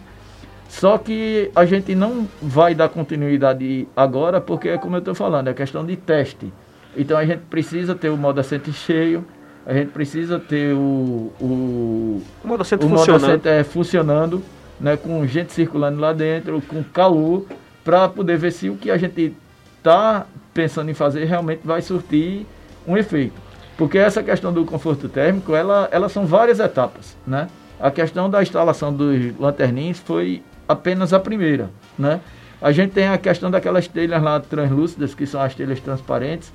só 0.71 0.97
que 0.97 1.51
a 1.53 1.65
gente 1.65 1.93
não 1.93 2.25
vai 2.41 2.73
dar 2.73 2.87
continuidade 2.87 3.89
agora, 3.93 4.39
porque, 4.39 4.69
é 4.69 4.77
como 4.77 4.95
eu 4.95 4.99
estou 4.99 5.13
falando, 5.13 5.49
é 5.49 5.53
questão 5.53 5.85
de 5.85 5.97
teste. 5.97 6.51
Então 6.95 7.17
a 7.17 7.25
gente 7.25 7.41
precisa 7.49 7.93
ter 7.93 8.07
o 8.07 8.15
modo 8.15 8.39
assente 8.39 8.71
cheio, 8.71 9.25
a 9.65 9.73
gente 9.73 9.89
precisa 9.89 10.39
ter 10.39 10.73
o, 10.73 11.29
o, 11.41 12.23
o 12.41 12.47
modo 12.47 12.61
assente 12.61 12.87
funcionando. 12.87 13.45
é, 13.45 13.63
funcionando 13.65 14.41
né, 14.81 14.97
com 14.97 15.25
gente 15.27 15.53
circulando 15.53 15.99
lá 16.01 16.11
dentro, 16.11 16.61
com 16.61 16.83
calor, 16.83 17.45
para 17.83 18.09
poder 18.09 18.37
ver 18.37 18.51
se 18.51 18.69
o 18.69 18.75
que 18.75 18.89
a 18.89 18.97
gente 18.97 19.35
está 19.77 20.25
pensando 20.53 20.89
em 20.89 20.93
fazer 20.93 21.23
realmente 21.25 21.61
vai 21.63 21.81
surtir 21.81 22.45
um 22.87 22.97
efeito. 22.97 23.39
Porque 23.77 23.97
essa 23.97 24.21
questão 24.21 24.51
do 24.51 24.65
conforto 24.65 25.07
térmico, 25.07 25.55
ela, 25.55 25.87
ela 25.91 26.09
são 26.09 26.25
várias 26.25 26.59
etapas, 26.59 27.15
né? 27.25 27.47
A 27.79 27.89
questão 27.89 28.29
da 28.29 28.41
instalação 28.41 28.93
dos 28.93 29.37
lanterninhos 29.39 29.99
foi 29.99 30.43
apenas 30.67 31.13
a 31.13 31.19
primeira, 31.19 31.69
né? 31.97 32.19
A 32.61 32.71
gente 32.71 32.91
tem 32.91 33.07
a 33.07 33.17
questão 33.17 33.49
daquelas 33.49 33.87
telhas 33.87 34.21
lá 34.21 34.39
translúcidas, 34.39 35.15
que 35.15 35.25
são 35.25 35.41
as 35.41 35.55
telhas 35.55 35.79
transparentes, 35.79 36.53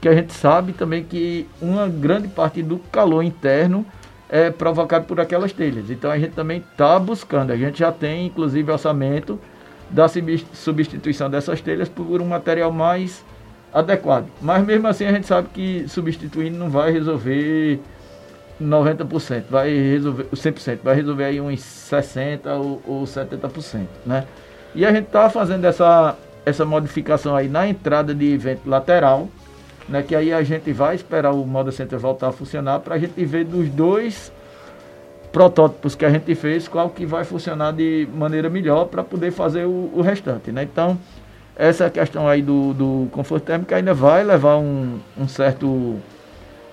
que 0.00 0.08
a 0.08 0.14
gente 0.14 0.32
sabe 0.32 0.72
também 0.72 1.02
que 1.02 1.48
uma 1.60 1.88
grande 1.88 2.28
parte 2.28 2.62
do 2.62 2.78
calor 2.92 3.24
interno 3.24 3.84
é 4.28 4.50
provocado 4.50 5.06
por 5.06 5.20
aquelas 5.20 5.52
telhas. 5.52 5.90
Então 5.90 6.10
a 6.10 6.18
gente 6.18 6.32
também 6.32 6.58
está 6.58 6.98
buscando, 6.98 7.50
a 7.50 7.56
gente 7.56 7.78
já 7.78 7.90
tem 7.90 8.26
inclusive 8.26 8.70
orçamento 8.70 9.38
da 9.90 10.06
substituição 10.52 11.30
dessas 11.30 11.60
telhas 11.60 11.88
por 11.88 12.20
um 12.20 12.26
material 12.26 12.70
mais 12.70 13.24
adequado. 13.72 14.26
Mas 14.40 14.64
mesmo 14.64 14.86
assim 14.86 15.06
a 15.06 15.12
gente 15.12 15.26
sabe 15.26 15.48
que 15.52 15.88
substituindo 15.88 16.58
não 16.58 16.68
vai 16.68 16.92
resolver 16.92 17.80
90%, 18.60 19.44
vai 19.48 19.70
resolver 19.70 20.24
100%, 20.24 20.78
vai 20.82 20.94
resolver 20.94 21.24
aí 21.24 21.40
uns 21.40 21.60
60% 21.60 22.40
ou, 22.58 22.82
ou 22.86 23.04
70%, 23.04 23.86
né? 24.04 24.24
E 24.74 24.84
a 24.84 24.92
gente 24.92 25.06
está 25.06 25.30
fazendo 25.30 25.64
essa, 25.64 26.16
essa 26.44 26.64
modificação 26.64 27.34
aí 27.34 27.48
na 27.48 27.66
entrada 27.66 28.14
de 28.14 28.36
vento 28.36 28.68
lateral, 28.68 29.28
né? 29.88 30.02
Que 30.02 30.14
aí 30.14 30.32
a 30.32 30.42
gente 30.42 30.72
vai 30.72 30.94
esperar 30.94 31.32
o 31.32 31.44
Moda 31.46 31.72
Center 31.72 31.98
voltar 31.98 32.28
a 32.28 32.32
funcionar 32.32 32.80
para 32.80 32.94
a 32.94 32.98
gente 32.98 33.24
ver 33.24 33.44
dos 33.44 33.68
dois 33.68 34.32
protótipos 35.32 35.94
que 35.94 36.04
a 36.04 36.10
gente 36.10 36.34
fez 36.34 36.66
qual 36.66 36.90
que 36.90 37.04
vai 37.04 37.24
funcionar 37.24 37.72
de 37.72 38.08
maneira 38.14 38.48
melhor 38.48 38.86
para 38.86 39.04
poder 39.04 39.30
fazer 39.30 39.64
o, 39.66 39.90
o, 39.94 40.00
restante, 40.00 40.50
né? 40.50 40.62
Então 40.62 40.98
essa 41.56 41.90
questão 41.90 42.26
aí 42.28 42.40
do, 42.40 42.72
do 42.72 43.08
conforto 43.10 43.44
térmico 43.44 43.74
ainda 43.74 43.92
vai 43.92 44.22
levar 44.22 44.56
um, 44.58 44.98
um 45.16 45.28
certo 45.28 45.96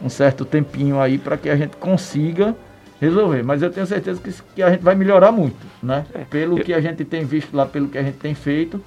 um 0.01 0.09
certo 0.09 0.45
tempinho 0.45 0.99
aí 0.99 1.17
para 1.17 1.37
que 1.37 1.49
a 1.49 1.55
gente 1.55 1.77
consiga 1.77 2.55
resolver. 2.99 3.43
Mas 3.43 3.61
eu 3.61 3.69
tenho 3.69 3.85
certeza 3.85 4.21
que, 4.21 4.31
que 4.55 4.63
a 4.63 4.69
gente 4.69 4.81
vai 4.81 4.95
melhorar 4.95 5.31
muito, 5.31 5.65
né? 5.81 6.05
É. 6.13 6.19
Pelo 6.19 6.57
que 6.57 6.73
a 6.73 6.81
gente 6.81 7.03
tem 7.05 7.25
visto 7.25 7.55
lá, 7.55 7.65
pelo 7.65 7.87
que 7.87 7.97
a 7.97 8.03
gente 8.03 8.17
tem 8.17 8.33
feito, 8.33 8.81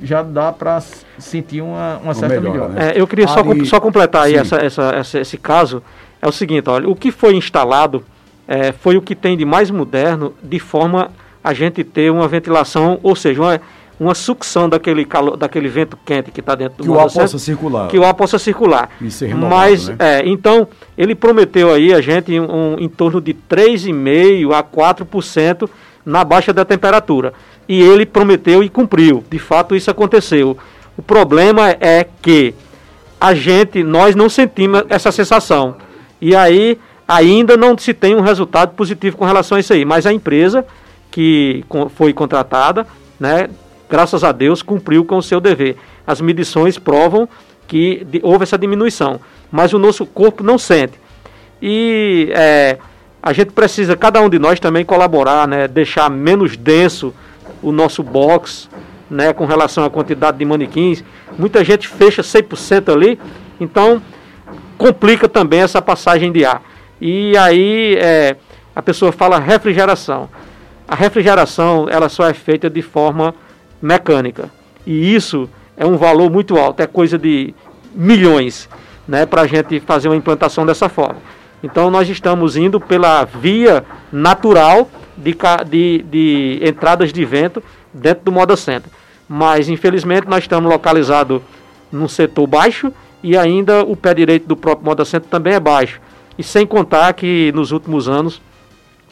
já 0.00 0.22
dá 0.22 0.52
para 0.52 0.80
sentir 1.18 1.60
uma, 1.60 1.98
uma 1.98 2.14
certa 2.14 2.40
melhora. 2.40 2.68
Né? 2.68 2.92
É, 2.92 3.00
eu 3.00 3.06
queria 3.06 3.26
só, 3.26 3.42
só 3.64 3.80
completar 3.80 4.24
aí 4.24 4.34
essa, 4.34 4.56
essa, 4.56 4.90
essa, 4.94 5.20
esse 5.20 5.36
caso. 5.36 5.82
É 6.20 6.28
o 6.28 6.32
seguinte, 6.32 6.68
olha, 6.68 6.88
o 6.88 6.96
que 6.96 7.12
foi 7.12 7.34
instalado 7.34 8.04
é, 8.46 8.72
foi 8.72 8.96
o 8.96 9.02
que 9.02 9.14
tem 9.14 9.36
de 9.36 9.44
mais 9.44 9.70
moderno, 9.70 10.34
de 10.42 10.58
forma 10.58 11.10
a 11.42 11.52
gente 11.54 11.84
ter 11.84 12.10
uma 12.10 12.26
ventilação, 12.26 12.98
ou 13.02 13.14
seja, 13.14 13.40
uma, 13.40 13.60
uma 14.00 14.14
sucção 14.14 14.68
daquele, 14.68 15.04
calor, 15.04 15.36
daquele 15.36 15.68
vento 15.68 15.98
quente 16.04 16.30
que 16.30 16.40
está 16.40 16.54
dentro 16.54 16.78
do 16.78 16.84
Que 16.84 16.90
o 16.90 16.98
ar 16.98 17.10
possa 17.10 17.38
circular. 17.38 17.88
Que 17.88 17.98
o 17.98 18.04
ar 18.04 18.14
possa 18.14 18.38
circular. 18.38 18.90
E 19.00 19.10
ser 19.10 19.26
renovado, 19.26 19.54
Mas, 19.54 19.88
né? 19.88 19.96
é, 19.98 20.28
então, 20.28 20.68
ele 20.96 21.14
prometeu 21.14 21.72
aí 21.72 21.92
a 21.92 22.00
gente 22.00 22.38
um, 22.38 22.44
um, 22.44 22.76
em 22.78 22.88
torno 22.88 23.20
de 23.20 23.34
3,5% 23.34 24.52
a 24.54 24.62
4% 24.62 25.68
na 26.04 26.24
baixa 26.24 26.52
da 26.52 26.64
temperatura. 26.64 27.32
E 27.68 27.80
ele 27.80 28.06
prometeu 28.06 28.62
e 28.62 28.68
cumpriu. 28.68 29.22
De 29.30 29.38
fato, 29.38 29.76
isso 29.76 29.90
aconteceu. 29.90 30.56
O 30.96 31.02
problema 31.02 31.70
é 31.80 32.06
que 32.22 32.54
a 33.20 33.34
gente, 33.34 33.82
nós 33.82 34.14
não 34.14 34.28
sentimos 34.28 34.84
essa 34.88 35.12
sensação. 35.12 35.76
E 36.20 36.34
aí, 36.34 36.78
ainda 37.06 37.56
não 37.56 37.76
se 37.76 37.92
tem 37.92 38.14
um 38.14 38.20
resultado 38.20 38.74
positivo 38.74 39.16
com 39.16 39.24
relação 39.24 39.56
a 39.56 39.60
isso 39.60 39.72
aí. 39.72 39.84
Mas 39.84 40.06
a 40.06 40.12
empresa 40.12 40.64
que 41.10 41.64
foi 41.94 42.12
contratada, 42.12 42.86
né, 43.18 43.48
graças 43.88 44.22
a 44.22 44.32
Deus, 44.32 44.62
cumpriu 44.62 45.04
com 45.04 45.16
o 45.16 45.22
seu 45.22 45.40
dever. 45.40 45.76
As 46.06 46.20
medições 46.20 46.78
provam 46.78 47.28
que 47.66 48.06
houve 48.22 48.44
essa 48.44 48.58
diminuição, 48.58 49.20
mas 49.50 49.72
o 49.72 49.78
nosso 49.78 50.06
corpo 50.06 50.42
não 50.42 50.58
sente. 50.58 50.94
E 51.60 52.30
é, 52.32 52.78
a 53.22 53.32
gente 53.32 53.52
precisa, 53.52 53.96
cada 53.96 54.20
um 54.20 54.28
de 54.28 54.38
nós 54.38 54.60
também 54.60 54.84
colaborar, 54.84 55.46
né, 55.46 55.68
deixar 55.68 56.08
menos 56.10 56.56
denso 56.56 57.12
o 57.62 57.72
nosso 57.72 58.02
box, 58.02 58.68
né, 59.10 59.32
com 59.32 59.44
relação 59.46 59.84
à 59.84 59.90
quantidade 59.90 60.38
de 60.38 60.44
manequins. 60.44 61.02
Muita 61.38 61.64
gente 61.64 61.88
fecha 61.88 62.22
100% 62.22 62.92
ali, 62.92 63.18
então 63.60 64.02
complica 64.76 65.28
também 65.28 65.60
essa 65.60 65.80
passagem 65.82 66.30
de 66.30 66.44
ar. 66.44 66.62
E 67.00 67.36
aí 67.36 67.96
é, 67.96 68.36
a 68.74 68.82
pessoa 68.82 69.12
fala 69.12 69.38
refrigeração. 69.38 70.28
A 70.86 70.94
refrigeração 70.94 71.88
ela 71.90 72.08
só 72.08 72.28
é 72.28 72.34
feita 72.34 72.70
de 72.70 72.82
forma 72.82 73.34
mecânica. 73.80 74.50
E 74.86 75.14
isso 75.14 75.48
é 75.76 75.84
um 75.86 75.96
valor 75.96 76.30
muito 76.30 76.56
alto, 76.56 76.80
é 76.80 76.86
coisa 76.86 77.18
de 77.18 77.54
milhões 77.94 78.68
né, 79.06 79.24
para 79.24 79.42
a 79.42 79.46
gente 79.46 79.80
fazer 79.80 80.08
uma 80.08 80.16
implantação 80.16 80.66
dessa 80.66 80.88
forma. 80.88 81.16
Então 81.62 81.90
nós 81.90 82.08
estamos 82.08 82.56
indo 82.56 82.80
pela 82.80 83.24
via 83.24 83.84
natural 84.12 84.88
de, 85.18 85.36
de, 85.68 86.04
de 86.10 86.60
entradas 86.62 87.12
de 87.12 87.24
vento 87.24 87.62
dentro 87.92 88.24
do 88.24 88.32
Moda 88.32 88.56
Center. 88.56 88.90
Mas 89.28 89.68
infelizmente 89.68 90.26
nós 90.26 90.44
estamos 90.44 90.70
localizados 90.70 91.42
num 91.90 92.08
setor 92.08 92.46
baixo 92.46 92.92
e 93.22 93.36
ainda 93.36 93.82
o 93.82 93.96
pé 93.96 94.14
direito 94.14 94.46
do 94.46 94.56
próprio 94.56 94.86
Moda 94.86 95.04
Center 95.04 95.28
também 95.28 95.54
é 95.54 95.60
baixo. 95.60 96.00
E 96.38 96.42
sem 96.42 96.66
contar 96.66 97.12
que 97.12 97.52
nos 97.54 97.72
últimos 97.72 98.08
anos 98.08 98.40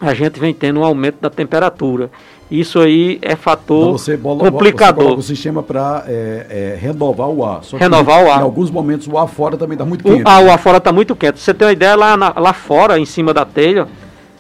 a 0.01 0.15
gente 0.15 0.39
vem 0.39 0.53
tendo 0.55 0.81
um 0.81 0.85
aumento 0.85 1.17
da 1.21 1.31
temperatura. 1.31 2.11
Isso 2.51 2.79
aí 2.79 3.19
é 3.23 3.35
fator 3.35 3.89
então 3.89 3.93
você 3.99 4.17
bola, 4.17 4.51
complicador. 4.51 5.17
Você 5.17 5.19
o 5.19 5.23
sistema 5.23 5.63
para 5.63 6.05
é, 6.07 6.47
é, 6.49 6.79
renovar 6.81 7.29
o 7.29 7.45
ar. 7.45 7.65
Só 7.65 7.77
renovar 7.77 8.25
o 8.25 8.31
ar. 8.31 8.39
Em 8.39 8.43
alguns 8.43 8.71
momentos 8.71 9.09
o 9.09 9.19
ar 9.19 9.27
fora 9.27 9.57
também 9.57 9.75
está 9.75 9.85
muito 9.85 10.05
quente. 10.05 10.23
O, 10.23 10.29
ah, 10.29 10.41
o 10.41 10.51
ar 10.51 10.59
fora 10.59 10.79
está 10.79 10.93
muito 10.93 11.17
quente. 11.17 11.41
Você 11.41 11.53
tem 11.53 11.67
uma 11.67 11.73
ideia, 11.73 11.97
lá, 11.97 12.17
na, 12.17 12.33
lá 12.37 12.53
fora, 12.53 13.01
em 13.01 13.05
cima 13.05 13.35
da 13.35 13.45
telha, 13.45 13.89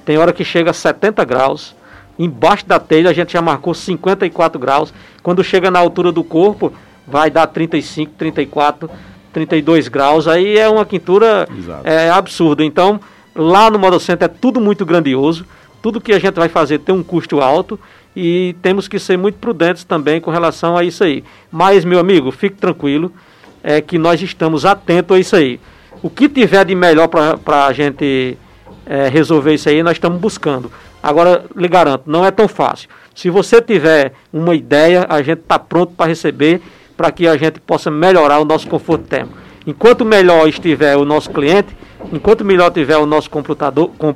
tem 0.06 0.16
hora 0.16 0.32
que 0.32 0.44
chega 0.44 0.70
a 0.70 0.72
70 0.72 1.24
graus. 1.24 1.74
Embaixo 2.16 2.64
da 2.64 2.78
telha 2.78 3.10
a 3.10 3.12
gente 3.12 3.32
já 3.32 3.42
marcou 3.42 3.74
54 3.74 4.58
graus. 4.58 4.94
Quando 5.20 5.42
chega 5.42 5.68
na 5.68 5.80
altura 5.80 6.12
do 6.12 6.22
corpo, 6.22 6.72
vai 7.06 7.28
dar 7.28 7.48
35, 7.48 8.12
34, 8.16 8.88
32 9.32 9.88
graus. 9.88 10.28
Aí 10.28 10.56
é 10.56 10.68
uma 10.68 10.86
quintura 10.86 11.48
é, 11.82 12.08
absurda. 12.08 12.64
Então, 12.64 13.00
lá 13.34 13.68
no 13.68 13.80
Model 13.80 13.98
Center 13.98 14.26
é 14.26 14.28
tudo 14.28 14.60
muito 14.60 14.86
grandioso. 14.86 15.44
Tudo 15.82 16.00
que 16.00 16.12
a 16.12 16.20
gente 16.20 16.36
vai 16.36 16.48
fazer 16.48 16.78
tem 16.78 16.94
um 16.94 17.02
custo 17.02 17.40
alto 17.40 17.78
e 18.14 18.54
temos 18.62 18.86
que 18.86 19.00
ser 19.00 19.18
muito 19.18 19.38
prudentes 19.38 19.82
também 19.82 20.20
com 20.20 20.30
relação 20.30 20.76
a 20.76 20.84
isso 20.84 21.02
aí. 21.02 21.24
Mas, 21.50 21.84
meu 21.84 21.98
amigo, 21.98 22.30
fique 22.30 22.56
tranquilo, 22.56 23.12
é 23.60 23.80
que 23.80 23.98
nós 23.98 24.22
estamos 24.22 24.64
atentos 24.64 25.16
a 25.16 25.20
isso 25.20 25.34
aí. 25.34 25.58
O 26.00 26.08
que 26.08 26.28
tiver 26.28 26.64
de 26.64 26.76
melhor 26.76 27.08
para 27.08 27.66
a 27.66 27.72
gente 27.72 28.38
é, 28.86 29.08
resolver 29.08 29.54
isso 29.54 29.68
aí, 29.68 29.82
nós 29.82 29.94
estamos 29.94 30.20
buscando. 30.20 30.70
Agora, 31.02 31.44
lhe 31.54 31.68
garanto, 31.68 32.04
não 32.06 32.24
é 32.24 32.30
tão 32.30 32.48
fácil. 32.48 32.88
Se 33.14 33.28
você 33.28 33.60
tiver 33.60 34.12
uma 34.32 34.54
ideia, 34.54 35.06
a 35.08 35.22
gente 35.22 35.40
está 35.40 35.58
pronto 35.58 35.92
para 35.92 36.06
receber, 36.06 36.62
para 36.96 37.10
que 37.10 37.26
a 37.26 37.36
gente 37.36 37.60
possa 37.60 37.90
melhorar 37.90 38.38
o 38.40 38.44
nosso 38.44 38.66
conforto 38.68 39.04
térmico. 39.04 39.36
Enquanto 39.66 40.04
melhor 40.04 40.48
estiver 40.48 40.96
o 40.96 41.04
nosso 41.04 41.30
cliente, 41.30 41.76
enquanto 42.12 42.44
melhor 42.44 42.70
tiver 42.70 42.96
o 42.96 43.06
nosso 43.06 43.28
computador, 43.28 43.90
com, 43.98 44.14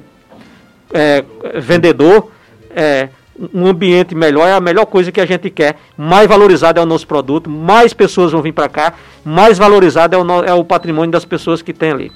é, 0.93 1.25
vendedor, 1.57 2.31
é, 2.75 3.09
um 3.55 3.67
ambiente 3.67 4.15
melhor 4.15 4.47
é 4.47 4.53
a 4.53 4.61
melhor 4.61 4.85
coisa 4.87 5.11
que 5.11 5.21
a 5.21 5.27
gente 5.27 5.49
quer. 5.49 5.77
Mais 5.97 6.29
valorizado 6.29 6.79
é 6.79 6.83
o 6.83 6.87
nosso 6.87 7.07
produto, 7.07 7.49
mais 7.49 7.95
pessoas 7.95 8.33
vão 8.33 8.43
vir 8.43 8.53
para 8.53 8.69
cá, 8.69 8.95
mais 9.25 9.57
valorizado 9.57 10.15
é 10.15 10.19
o, 10.19 10.45
é 10.45 10.53
o 10.53 10.65
patrimônio 10.65 11.11
das 11.11 11.25
pessoas 11.25 11.63
que 11.63 11.73
tem 11.73 11.91
ali. 11.91 12.13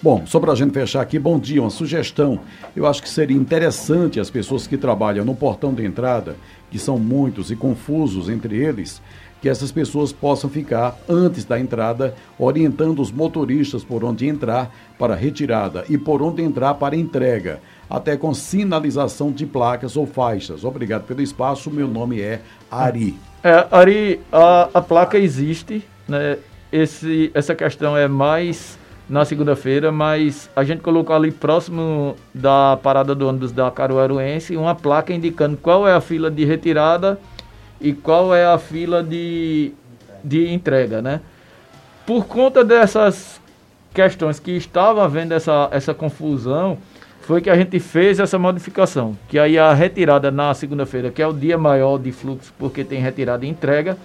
Bom, 0.00 0.24
só 0.26 0.38
para 0.38 0.52
a 0.52 0.54
gente 0.54 0.72
fechar 0.72 1.00
aqui, 1.00 1.18
bom 1.18 1.40
dia, 1.40 1.60
uma 1.60 1.70
sugestão. 1.70 2.38
Eu 2.76 2.86
acho 2.86 3.02
que 3.02 3.08
seria 3.08 3.36
interessante 3.36 4.20
as 4.20 4.30
pessoas 4.30 4.64
que 4.64 4.76
trabalham 4.76 5.24
no 5.24 5.34
portão 5.34 5.74
de 5.74 5.84
entrada, 5.84 6.36
que 6.70 6.78
são 6.78 7.00
muitos 7.00 7.50
e 7.50 7.56
confusos 7.56 8.28
entre 8.28 8.56
eles, 8.56 9.02
que 9.42 9.48
essas 9.48 9.72
pessoas 9.72 10.12
possam 10.12 10.48
ficar 10.48 10.96
antes 11.08 11.44
da 11.44 11.58
entrada 11.58 12.14
orientando 12.38 13.00
os 13.00 13.10
motoristas 13.10 13.82
por 13.82 14.04
onde 14.04 14.28
entrar 14.28 14.72
para 14.96 15.16
retirada 15.16 15.84
e 15.88 15.98
por 15.98 16.22
onde 16.22 16.42
entrar 16.42 16.74
para 16.74 16.94
entrega 16.94 17.60
até 17.90 18.16
com 18.16 18.32
sinalização 18.32 19.32
de 19.32 19.46
placas 19.46 19.96
ou 19.96 20.06
faixas. 20.06 20.62
Obrigado 20.62 21.06
pelo 21.06 21.22
espaço, 21.22 21.72
meu 21.72 21.88
nome 21.88 22.20
é 22.20 22.40
Ari. 22.70 23.18
É, 23.42 23.66
Ari, 23.70 24.20
a, 24.30 24.68
a 24.74 24.80
placa 24.80 25.18
existe, 25.18 25.84
né? 26.06 26.38
Esse, 26.70 27.30
essa 27.32 27.54
questão 27.54 27.96
é 27.96 28.06
mais 28.06 28.78
na 29.08 29.24
segunda-feira, 29.24 29.90
mas 29.90 30.50
a 30.54 30.62
gente 30.62 30.80
colocou 30.80 31.16
ali 31.16 31.30
próximo 31.30 32.14
da 32.34 32.78
parada 32.82 33.14
do 33.14 33.26
ônibus 33.26 33.52
da 33.52 33.70
Caruaruense 33.70 34.56
uma 34.56 34.74
placa 34.74 35.12
indicando 35.12 35.56
qual 35.56 35.88
é 35.88 35.94
a 35.94 36.00
fila 36.00 36.30
de 36.30 36.44
retirada 36.44 37.18
e 37.80 37.92
qual 37.92 38.34
é 38.34 38.44
a 38.44 38.58
fila 38.58 39.02
de, 39.02 39.72
de 40.22 40.52
entrega, 40.52 41.00
né? 41.00 41.20
Por 42.06 42.26
conta 42.26 42.64
dessas 42.64 43.40
questões 43.94 44.38
que 44.38 44.52
estava 44.52 45.04
havendo 45.04 45.32
essa, 45.32 45.68
essa 45.72 45.94
confusão, 45.94 46.78
foi 47.20 47.40
que 47.40 47.50
a 47.50 47.56
gente 47.56 47.78
fez 47.78 48.18
essa 48.18 48.38
modificação. 48.38 49.16
Que 49.28 49.38
aí 49.38 49.58
a 49.58 49.72
retirada 49.74 50.30
na 50.30 50.54
segunda-feira, 50.54 51.10
que 51.10 51.20
é 51.20 51.26
o 51.26 51.32
dia 51.32 51.58
maior 51.58 51.98
de 51.98 52.10
fluxo, 52.10 52.52
porque 52.58 52.84
tem 52.84 53.00
retirada 53.00 53.44
e 53.44 53.48
entrega, 53.48 53.98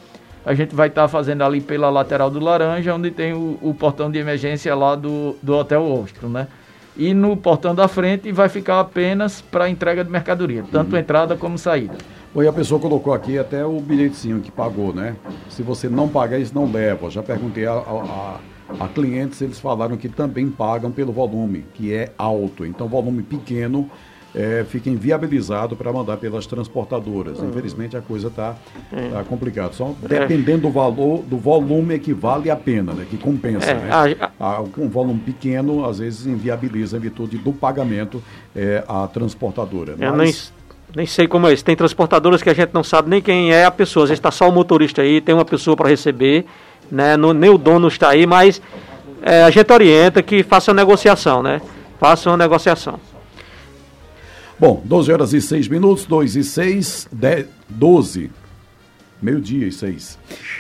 a 0.46 0.54
gente 0.54 0.76
vai 0.76 0.88
estar 0.88 1.04
tá 1.04 1.08
fazendo 1.08 1.44
ali 1.44 1.62
pela 1.62 1.90
lateral 1.90 2.30
do 2.30 2.40
Laranja, 2.40 2.94
onde 2.94 3.12
tem 3.12 3.34
o, 3.34 3.58
o 3.62 3.74
portão 3.74 4.12
de 4.12 4.20
emergência 4.20 4.74
lá 4.76 4.96
do, 4.96 5.36
do 5.42 5.56
Hotel 5.56 5.84
Ostro, 5.84 6.30
né? 6.30 6.48
E 6.96 7.14
no 7.14 7.36
portão 7.36 7.74
da 7.74 7.88
frente 7.88 8.32
vai 8.32 8.50
ficar 8.50 8.80
apenas 8.80 9.42
para 9.42 9.70
entrega 9.70 10.04
de 10.04 10.12
mercadoria, 10.12 10.64
tanto 10.72 10.94
uhum. 10.94 11.00
entrada 11.00 11.36
como 11.36 11.58
saída. 11.58 11.96
Oi, 12.36 12.48
a 12.48 12.54
pessoa 12.54 12.80
colocou 12.80 13.14
aqui 13.14 13.38
até 13.38 13.66
o 13.66 13.80
bilhetezinho 13.80 14.42
que 14.42 14.52
pagou, 14.52 14.94
né? 14.94 15.16
Se 15.50 15.64
você 15.64 15.88
não 15.88 16.08
pagar, 16.08 16.38
eles 16.38 16.52
não 16.52 16.72
levam. 16.72 17.10
Já 17.10 17.24
perguntei 17.24 17.66
a, 17.66 17.74
a, 17.74 18.40
A 18.80 18.88
clientes, 18.88 19.42
eles 19.42 19.60
falaram 19.60 19.96
que 19.98 20.10
também 20.10 20.50
pagam 20.50 20.92
pelo 20.92 21.12
volume, 21.12 21.66
que 21.74 21.94
é 21.94 22.12
alto. 22.18 22.66
Então, 22.66 22.88
volume 22.88 23.22
pequeno 23.22 23.90
é, 24.36 24.66
fica 24.68 24.90
inviabilizado 24.90 25.76
para 25.76 25.92
mandar 25.92 26.18
pelas 26.18 26.46
transportadoras. 26.46 27.40
Uhum. 27.40 27.50
Infelizmente, 27.50 27.96
a 27.96 28.02
coisa 28.02 28.28
está 28.28 28.56
é. 28.92 29.10
tá 29.10 29.24
complicada. 29.24 29.74
Só 29.74 29.94
dependendo 30.02 30.64
do 30.64 30.70
valor, 30.72 31.24
do 31.24 31.38
volume 31.38 31.96
é 31.96 32.00
que 32.00 32.14
vale 32.14 32.50
a 32.50 32.56
pena, 32.56 32.94
né? 32.94 33.06
que 33.10 33.18
compensa. 33.18 33.72
É, 33.72 33.76
né? 33.76 34.30
a. 34.40 34.62
Um 34.78 34.90
volume 34.90 35.20
pequeno, 35.20 35.86
às 35.86 36.00
vezes, 36.00 36.26
inviabiliza 36.26 36.98
em 36.98 37.00
virtude 37.00 37.38
do 37.38 37.54
pagamento 37.54 38.24
é, 38.56 38.84
a 38.88 39.08
transportadora. 39.08 39.96
É, 40.00 40.12
Mas... 40.12 40.52
Nem 40.96 41.08
sei 41.08 41.28
como 41.28 41.48
é 41.48 41.54
isso. 41.54 41.66
Tem 41.66 41.76
transportadoras 41.76 42.44
que 42.44 42.50
a 42.52 42.54
gente 42.54 42.72
não 42.72 42.84
sabe 42.84 43.10
nem 43.10 43.20
quem 43.20 43.52
é 43.52 43.66
a 43.66 43.72
pessoa. 43.72 44.04
Às 44.04 44.10
vezes 44.10 44.20
está 44.20 44.30
só 44.30 44.48
o 44.48 44.52
motorista 44.52 45.02
aí, 45.02 45.20
tem 45.22 45.34
uma 45.34 45.44
pessoa 45.44 45.76
para 45.76 45.90
receber, 45.90 46.46
né? 46.92 47.18
Nem 47.18 47.50
o 47.50 47.58
dono 47.58 47.88
está 47.88 48.10
aí, 48.10 48.28
mas 48.28 48.62
é, 49.24 49.42
a 49.42 49.50
gente 49.50 49.74
orienta 49.74 50.22
que 50.22 50.44
faça 50.44 50.70
a 50.70 50.74
negociação, 50.74 51.42
né? 51.42 51.60
Faça 52.00 52.30
uma 52.30 52.38
negociação. 52.38 53.00
Bom, 54.60 54.82
12 54.86 55.12
horas 55.12 55.34
e 55.34 55.42
6 55.42 55.68
minutos, 55.68 56.06
2 56.06 56.36
e 56.36 56.44
6, 56.44 57.08
10, 57.12 57.48
12. 57.70 58.30
Meio-dia 59.22 59.68
e 59.68 59.72
6. 59.72 60.20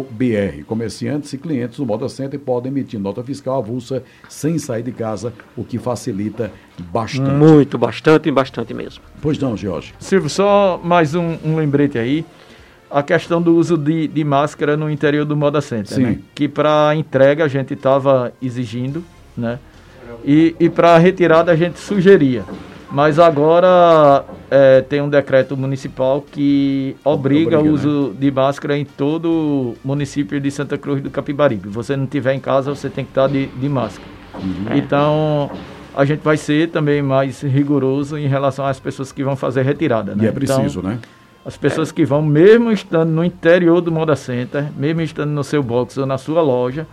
br 0.09 0.63
Comerciantes 0.65 1.31
e 1.33 1.37
clientes 1.37 1.77
do 1.77 1.85
Moda 1.85 2.09
Center 2.09 2.39
podem 2.39 2.71
emitir 2.71 2.99
nota 2.99 3.23
fiscal 3.23 3.57
avulsa 3.57 4.03
sem 4.27 4.57
sair 4.57 4.83
de 4.83 4.91
casa, 4.91 5.33
o 5.55 5.63
que 5.63 5.77
facilita 5.77 6.51
bastante. 6.79 7.29
Muito, 7.31 7.77
bastante 7.77 8.29
e 8.29 8.31
bastante 8.31 8.73
mesmo. 8.73 9.03
Pois 9.21 9.37
não, 9.37 9.55
Jorge. 9.55 9.93
Silvio, 9.99 10.29
só 10.29 10.79
mais 10.83 11.13
um, 11.13 11.37
um 11.45 11.55
lembrete 11.55 11.97
aí. 11.97 12.25
A 12.89 13.01
questão 13.01 13.41
do 13.41 13.55
uso 13.55 13.77
de, 13.77 14.07
de 14.07 14.23
máscara 14.23 14.75
no 14.75 14.89
interior 14.89 15.23
do 15.23 15.35
Moda 15.35 15.61
Center, 15.61 15.95
Sim. 15.95 16.01
Né? 16.01 16.19
que 16.35 16.47
para 16.47 16.93
entrega 16.95 17.45
a 17.45 17.47
gente 17.47 17.73
estava 17.73 18.33
exigindo, 18.41 19.03
né? 19.37 19.59
E, 20.25 20.55
e 20.59 20.69
para 20.69 20.97
retirada 20.97 21.51
a 21.51 21.55
gente 21.55 21.79
sugeria. 21.79 22.43
Mas 22.91 23.17
agora 23.17 24.25
é, 24.51 24.81
tem 24.81 25.01
um 25.01 25.07
decreto 25.07 25.55
municipal 25.55 26.21
que 26.21 26.93
obriga, 27.05 27.61
o 27.61 27.71
uso 27.71 28.09
né? 28.09 28.15
de 28.19 28.31
máscara 28.31 28.77
em 28.77 28.83
todo 28.83 29.31
o 29.31 29.77
município 29.81 30.41
de 30.41 30.51
Santa 30.51 30.77
Cruz 30.77 31.01
do 31.01 31.09
Capibaribe. 31.09 31.69
Se 31.69 31.73
você 31.73 31.95
não 31.95 32.03
estiver 32.03 32.33
em 32.33 32.39
casa, 32.39 32.75
você 32.75 32.89
tem 32.89 33.05
que 33.05 33.11
estar 33.11 33.29
de, 33.29 33.45
de 33.47 33.69
máscara. 33.69 34.09
Uhum. 34.35 34.75
Então, 34.75 35.49
a 35.95 36.03
gente 36.03 36.19
vai 36.19 36.35
ser 36.35 36.69
também 36.69 37.01
mais 37.01 37.41
rigoroso 37.41 38.17
em 38.17 38.27
relação 38.27 38.65
às 38.65 38.77
pessoas 38.77 39.13
que 39.13 39.23
vão 39.23 39.37
fazer 39.37 39.61
retirada. 39.61 40.13
Né? 40.13 40.25
E 40.25 40.27
é 40.27 40.31
preciso, 40.33 40.79
então, 40.79 40.91
né? 40.91 40.99
As 41.45 41.55
pessoas 41.55 41.89
é. 41.89 41.93
que 41.93 42.03
vão, 42.03 42.21
mesmo 42.21 42.71
estando 42.73 43.09
no 43.09 43.23
interior 43.23 43.79
do 43.79 43.89
Moda 43.89 44.17
Center, 44.17 44.65
mesmo 44.75 45.01
estando 45.01 45.31
no 45.31 45.45
seu 45.45 45.63
box 45.63 45.97
ou 45.97 46.05
na 46.05 46.17
sua 46.17 46.41
loja, 46.41 46.85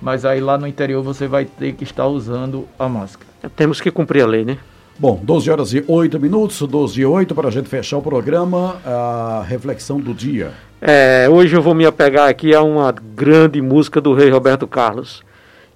mas 0.00 0.24
aí 0.24 0.40
lá 0.40 0.56
no 0.56 0.66
interior 0.66 1.02
você 1.02 1.26
vai 1.26 1.44
ter 1.44 1.72
que 1.72 1.82
estar 1.82 2.06
usando 2.06 2.68
a 2.78 2.88
máscara. 2.88 3.28
Temos 3.56 3.80
que 3.80 3.90
cumprir 3.90 4.22
a 4.22 4.26
lei, 4.26 4.44
né? 4.44 4.58
Bom, 5.00 5.18
12 5.22 5.50
horas 5.50 5.72
e 5.72 5.82
8 5.88 6.20
minutos, 6.20 6.60
12 6.60 7.00
e 7.00 7.06
8, 7.06 7.34
para 7.34 7.48
a 7.48 7.50
gente 7.50 7.70
fechar 7.70 7.96
o 7.96 8.02
programa, 8.02 8.82
a 8.84 9.42
reflexão 9.48 9.98
do 9.98 10.12
dia. 10.12 10.52
É, 10.78 11.26
hoje 11.26 11.56
eu 11.56 11.62
vou 11.62 11.74
me 11.74 11.86
apegar 11.86 12.28
aqui 12.28 12.54
a 12.54 12.62
uma 12.62 12.92
grande 12.92 13.62
música 13.62 13.98
do 13.98 14.12
rei 14.12 14.28
Roberto 14.28 14.66
Carlos. 14.66 15.24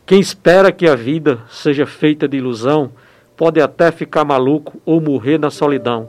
Quem 0.04 0.20
espera 0.20 0.70
que 0.70 0.86
a 0.86 0.94
vida 0.94 1.38
seja 1.48 1.86
feita 1.86 2.28
de 2.28 2.36
ilusão, 2.36 2.92
pode 3.34 3.62
até 3.62 3.90
ficar 3.90 4.26
maluco 4.26 4.78
ou 4.84 5.00
morrer 5.00 5.38
na 5.38 5.50
solidão. 5.50 6.06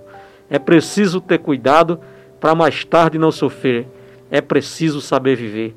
É 0.50 0.60
preciso 0.60 1.22
ter 1.22 1.38
cuidado 1.38 1.98
para 2.42 2.54
mais 2.54 2.84
tarde 2.84 3.18
não 3.18 3.32
sofrer. 3.32 3.88
É 4.30 4.42
preciso 4.42 5.00
saber 5.00 5.38
viver. 5.38 5.74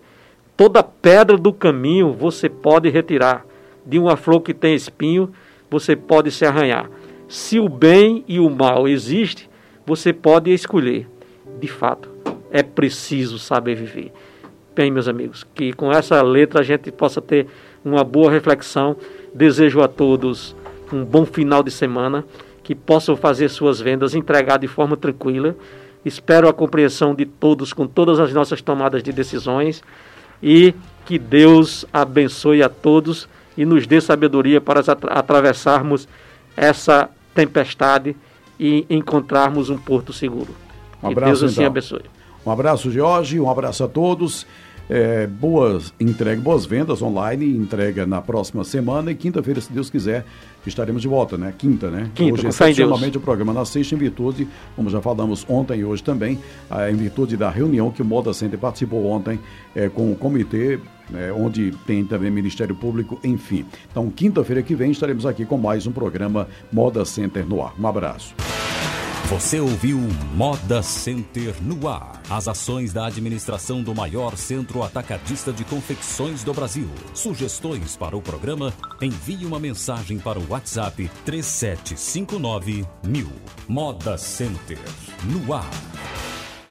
Toda 0.57 0.82
pedra 0.82 1.36
do 1.36 1.53
caminho 1.53 2.12
você 2.12 2.49
pode 2.49 2.89
retirar. 2.89 3.47
De 3.86 3.97
uma 3.97 4.16
flor 4.16 4.41
que 4.41 4.53
tem 4.53 4.74
espinho, 4.74 5.30
você 5.70 5.95
pode 5.95 6.32
se 6.32 6.45
arranhar. 6.45 6.91
Se 7.28 7.60
o 7.60 7.68
bem 7.68 8.24
e 8.26 8.40
o 8.40 8.48
mal 8.48 8.88
existem, 8.88 9.46
você 9.84 10.14
pode 10.14 10.50
escolher. 10.50 11.06
De 11.60 11.68
fato, 11.68 12.08
é 12.50 12.62
preciso 12.62 13.38
saber 13.38 13.74
viver. 13.74 14.10
Bem, 14.74 14.90
meus 14.90 15.08
amigos, 15.08 15.46
que 15.54 15.74
com 15.74 15.92
essa 15.92 16.22
letra 16.22 16.60
a 16.60 16.62
gente 16.62 16.90
possa 16.90 17.20
ter 17.20 17.46
uma 17.84 18.02
boa 18.02 18.30
reflexão. 18.30 18.96
Desejo 19.34 19.82
a 19.82 19.88
todos 19.88 20.56
um 20.90 21.04
bom 21.04 21.26
final 21.26 21.62
de 21.62 21.70
semana, 21.70 22.24
que 22.62 22.74
possam 22.74 23.14
fazer 23.14 23.50
suas 23.50 23.78
vendas, 23.78 24.14
entregar 24.14 24.58
de 24.58 24.66
forma 24.66 24.96
tranquila. 24.96 25.54
Espero 26.04 26.48
a 26.48 26.54
compreensão 26.54 27.14
de 27.14 27.26
todos 27.26 27.74
com 27.74 27.86
todas 27.86 28.18
as 28.18 28.32
nossas 28.32 28.62
tomadas 28.62 29.02
de 29.02 29.12
decisões 29.12 29.82
e 30.42 30.74
que 31.04 31.18
Deus 31.18 31.84
abençoe 31.92 32.62
a 32.62 32.70
todos 32.70 33.28
e 33.54 33.66
nos 33.66 33.86
dê 33.86 34.00
sabedoria 34.00 34.60
para 34.60 34.80
atravessarmos 35.10 36.08
essa 36.56 37.10
tempestade 37.39 38.16
e 38.59 38.84
encontrarmos 38.91 39.70
um 39.70 39.78
porto 39.78 40.12
seguro. 40.12 40.49
Um 41.01 41.07
abraço, 41.07 41.14
que 41.14 41.41
Deus 41.41 41.43
assim 41.45 41.61
então. 41.61 41.66
abençoe. 41.66 42.03
Um 42.45 42.51
abraço, 42.51 42.91
Jorge, 42.91 43.39
um 43.39 43.49
abraço 43.49 43.84
a 43.84 43.89
todos. 43.89 44.45
É, 44.91 45.26
boas 45.26 45.93
entrega, 46.01 46.41
boas 46.41 46.64
vendas 46.64 47.03
online, 47.03 47.47
entrega 47.47 48.07
na 48.07 48.22
próxima 48.22 48.64
semana 48.64 49.12
e 49.12 49.14
quinta-feira, 49.14 49.61
se 49.61 49.70
Deus 49.70 49.91
quiser, 49.91 50.24
estaremos 50.66 51.03
de 51.03 51.07
volta, 51.07 51.36
né? 51.36 51.53
Quinta, 51.57 51.91
né? 51.91 52.11
Quinta, 52.14 52.32
hoje, 52.32 52.47
excepcionalmente, 52.49 53.18
o 53.18 53.20
programa 53.20 53.53
na 53.53 53.66
sexta, 53.66 53.95
em 53.95 53.99
virtude, 53.99 54.49
como 54.74 54.89
já 54.89 55.01
falamos 55.01 55.45
ontem 55.47 55.80
e 55.80 55.84
hoje 55.84 56.03
também, 56.03 56.41
em 56.91 56.97
virtude 56.97 57.36
da 57.36 57.51
reunião 57.51 57.91
que 57.91 58.01
o 58.01 58.05
Moda 58.05 58.32
Center 58.32 58.59
participou 58.59 59.07
ontem 59.07 59.39
é, 59.76 59.91
com 59.91 60.11
o 60.11 60.16
comitê 60.16 60.80
é, 61.14 61.32
onde 61.32 61.72
tem 61.86 62.04
também 62.04 62.30
Ministério 62.30 62.74
Público, 62.74 63.18
enfim. 63.22 63.64
Então, 63.90 64.11
quinta-feira 64.11 64.62
que 64.62 64.74
vem 64.74 64.90
estaremos 64.90 65.26
aqui 65.26 65.44
com 65.44 65.56
mais 65.56 65.86
um 65.86 65.92
programa 65.92 66.48
Moda 66.72 67.04
Center 67.04 67.46
no 67.46 67.62
ar. 67.62 67.74
Um 67.78 67.86
abraço. 67.86 68.34
Você 69.28 69.61
ouviu 69.61 69.98
Moda 70.34 70.82
Center 70.82 71.54
no 71.61 71.86
ar. 71.86 72.22
As 72.30 72.48
ações 72.48 72.94
da 72.94 73.04
administração 73.04 73.82
do 73.82 73.94
maior 73.94 74.38
centro 74.38 74.82
atacadista 74.82 75.52
de 75.52 75.64
confecções 75.64 76.42
do 76.42 76.54
Brasil. 76.54 76.88
Sugestões 77.12 77.94
para 77.94 78.16
o 78.16 78.22
programa? 78.22 78.72
Envie 79.02 79.44
uma 79.44 79.61
mensagem 79.61 80.18
para 80.18 80.38
o 80.38 80.48
WhatsApp 80.48 81.11
3759 81.26 82.86
mil. 83.04 83.28
Moda 83.68 84.16
Center 84.16 84.78
no 85.24 85.52
ar. 85.52 85.68